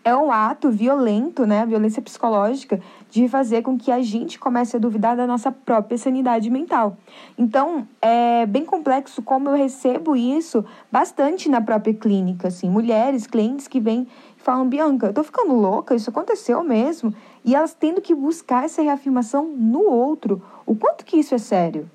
[0.04, 2.78] É o ato violento, né, violência psicológica,
[3.10, 6.96] de fazer com que a gente comece a duvidar da nossa própria sanidade mental.
[7.38, 13.66] Então, é bem complexo como eu recebo isso bastante na própria clínica, assim, mulheres, clientes
[13.66, 14.06] que vêm
[14.38, 18.64] e falam, Bianca, eu tô ficando louca, isso aconteceu mesmo, e elas tendo que buscar
[18.64, 20.42] essa reafirmação no outro.
[20.66, 21.88] O quanto que isso é sério?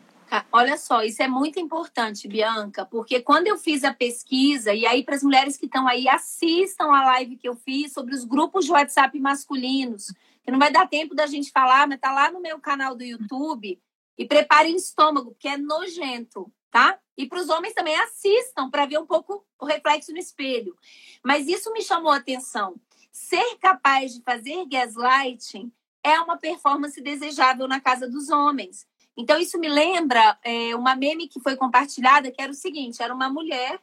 [0.52, 5.04] Olha só, isso é muito importante, Bianca, porque quando eu fiz a pesquisa, e aí
[5.04, 8.66] para as mulheres que estão aí, assistam a live que eu fiz sobre os grupos
[8.66, 10.14] de WhatsApp masculinos,
[10.44, 13.04] que não vai dar tempo da gente falar, mas tá lá no meu canal do
[13.04, 13.80] YouTube.
[14.18, 17.00] E preparem o estômago, porque é nojento, tá?
[17.18, 20.76] E para os homens também assistam para ver um pouco o reflexo no espelho.
[21.24, 22.76] Mas isso me chamou a atenção.
[23.12, 25.72] Ser capaz de fazer gaslighting
[26.04, 28.86] é uma performance desejável na casa dos homens.
[29.18, 33.14] Então, isso me lembra é, uma meme que foi compartilhada, que era o seguinte: era
[33.14, 33.82] uma mulher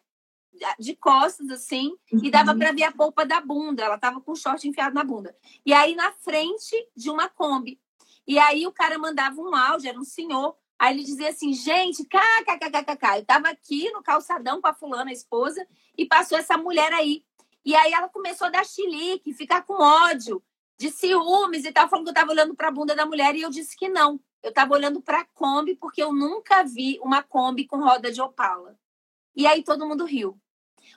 [0.79, 2.21] de costas, assim, uhum.
[2.23, 3.85] e dava para ver a polpa da bunda.
[3.85, 5.37] Ela tava com o short enfiado na bunda.
[5.65, 7.79] E aí, na frente de uma Kombi.
[8.27, 10.57] E aí, o cara mandava um áudio, era um senhor.
[10.79, 13.19] Aí ele dizia assim, gente, kkkkkk.
[13.19, 15.67] Eu tava aqui no calçadão com a fulana, a esposa,
[15.97, 17.25] e passou essa mulher aí.
[17.65, 20.43] E aí ela começou a dar chilique, ficar com ódio,
[20.79, 23.43] de ciúmes e tal, falando que eu tava olhando para a bunda da mulher, e
[23.43, 24.21] eu disse que não.
[24.47, 28.23] Eu estava olhando para a Kombi porque eu nunca vi uma Kombi com roda de
[28.23, 28.79] Opala.
[29.35, 30.41] E aí todo mundo riu.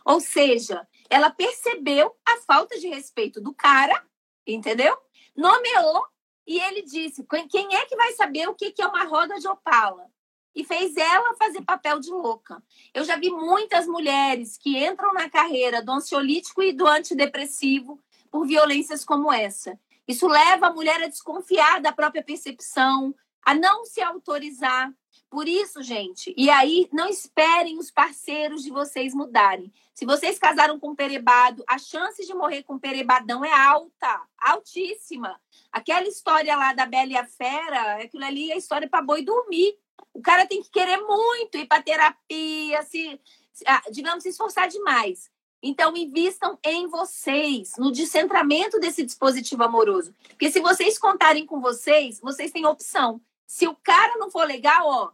[0.05, 4.05] Ou seja, ela percebeu a falta de respeito do cara,
[4.45, 4.95] entendeu?
[5.35, 6.05] Nomeou
[6.45, 10.05] e ele disse: quem é que vai saber o que é uma roda de Opala?
[10.53, 12.61] E fez ela fazer papel de louca.
[12.93, 18.45] Eu já vi muitas mulheres que entram na carreira do ansiolítico e do antidepressivo por
[18.45, 19.79] violências como essa.
[20.07, 23.15] Isso leva a mulher a desconfiar da própria percepção,
[23.45, 24.93] a não se autorizar.
[25.29, 29.71] Por isso, gente, e aí não esperem os parceiros de vocês mudarem.
[29.93, 34.21] Se vocês casaram com um perebado, a chance de morrer com um perebadão é alta,
[34.39, 35.39] altíssima.
[35.71, 39.77] Aquela história lá da Bela e a Fera, aquilo ali é história para boi dormir.
[40.13, 43.19] O cara tem que querer muito ir para terapia, se,
[43.67, 45.29] ah, digamos, se esforçar demais.
[45.61, 50.15] Então, invistam em vocês, no descentramento desse dispositivo amoroso.
[50.29, 53.21] Porque se vocês contarem com vocês, vocês têm opção.
[53.49, 55.11] Se o cara não for legal, ó,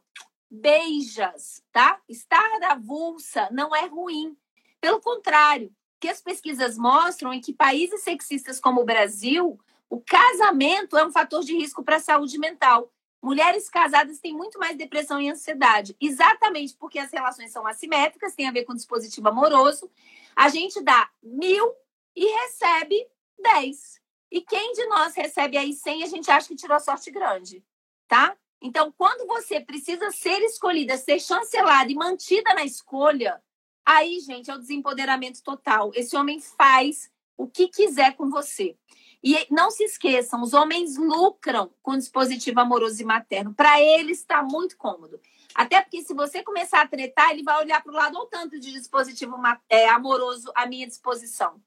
[0.51, 2.01] beijas, tá?
[2.09, 4.35] Estar avulsa não é ruim.
[4.81, 5.71] Pelo contrário, o
[6.01, 9.57] que as pesquisas mostram é que países sexistas como o Brasil,
[9.89, 12.91] o casamento é um fator de risco para a saúde mental.
[13.21, 18.49] Mulheres casadas têm muito mais depressão e ansiedade, exatamente porque as relações são assimétricas, tem
[18.49, 19.89] a ver com dispositivo amoroso.
[20.35, 21.73] A gente dá mil
[22.13, 22.97] e recebe
[23.39, 24.01] dez.
[24.29, 27.63] E quem de nós recebe aí cem, a gente acha que tirou sorte grande
[28.07, 28.35] tá?
[28.61, 33.41] Então, quando você precisa ser escolhida, ser chancelada e mantida na escolha,
[33.85, 35.91] aí, gente, é o desempoderamento total.
[35.93, 38.75] Esse homem faz o que quiser com você.
[39.23, 43.53] E não se esqueçam, os homens lucram com dispositivo amoroso e materno.
[43.53, 45.19] Para eles está muito cômodo.
[45.53, 48.59] Até porque se você começar a tretar, ele vai olhar para o lado ou tanto
[48.59, 49.35] de dispositivo
[49.69, 51.61] é, amoroso à minha disposição.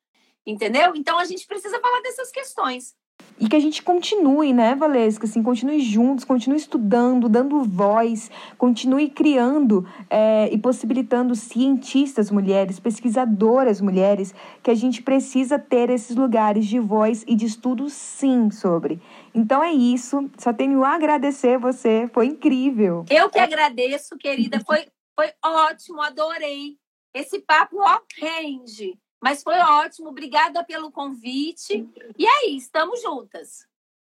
[0.46, 0.94] Entendeu?
[0.94, 2.96] Então a gente precisa falar dessas questões.
[3.40, 5.24] E que a gente continue, né, Valesca?
[5.24, 13.80] Assim, continue juntos, continue estudando, dando voz, continue criando é, e possibilitando cientistas mulheres, pesquisadoras
[13.80, 19.00] mulheres, que a gente precisa ter esses lugares de voz e de estudo, sim, sobre.
[19.32, 20.28] Então é isso.
[20.36, 22.10] Só tenho a agradecer você.
[22.12, 23.04] Foi incrível.
[23.08, 24.60] Eu que agradeço, querida.
[24.66, 26.76] Foi, foi ótimo, adorei.
[27.14, 28.98] Esse papo, ó, rende.
[29.20, 31.88] Mas foi ótimo, obrigada pelo convite.
[32.16, 33.66] E aí, estamos juntas.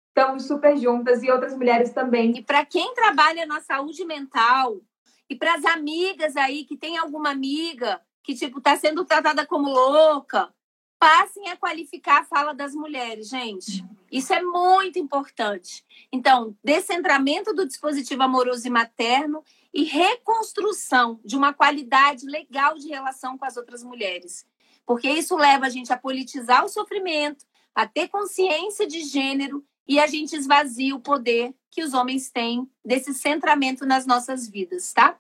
[0.10, 2.38] Estamos super juntas e outras mulheres também.
[2.38, 4.82] E para quem trabalha na saúde mental
[5.30, 9.70] e para as amigas aí que tem alguma amiga que tipo tá sendo tratada como
[9.70, 10.54] louca,
[11.00, 13.84] passem a qualificar a fala das mulheres, gente.
[14.12, 15.86] Isso é muito importante.
[16.12, 19.44] Então, descentramento do dispositivo amoroso e materno
[19.74, 24.46] e reconstrução de uma qualidade legal de relação com as outras mulheres
[24.90, 30.00] porque isso leva a gente a politizar o sofrimento, a ter consciência de gênero e
[30.00, 35.16] a gente esvazia o poder que os homens têm desse centramento nas nossas vidas, tá?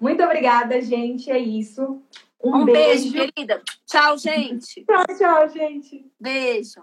[0.00, 1.30] Muito obrigada, gente.
[1.30, 2.00] É isso.
[2.42, 3.12] Um, um beijo.
[3.12, 3.62] beijo, querida.
[3.84, 4.82] Tchau, gente.
[4.88, 6.10] tchau, tchau, gente.
[6.18, 6.82] Beijo.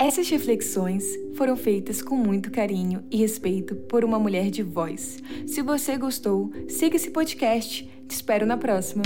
[0.00, 1.04] Essas reflexões
[1.34, 5.18] foram feitas com muito carinho e respeito por uma mulher de voz.
[5.46, 7.84] Se você gostou, siga esse podcast.
[8.08, 9.02] Te espero na próxima.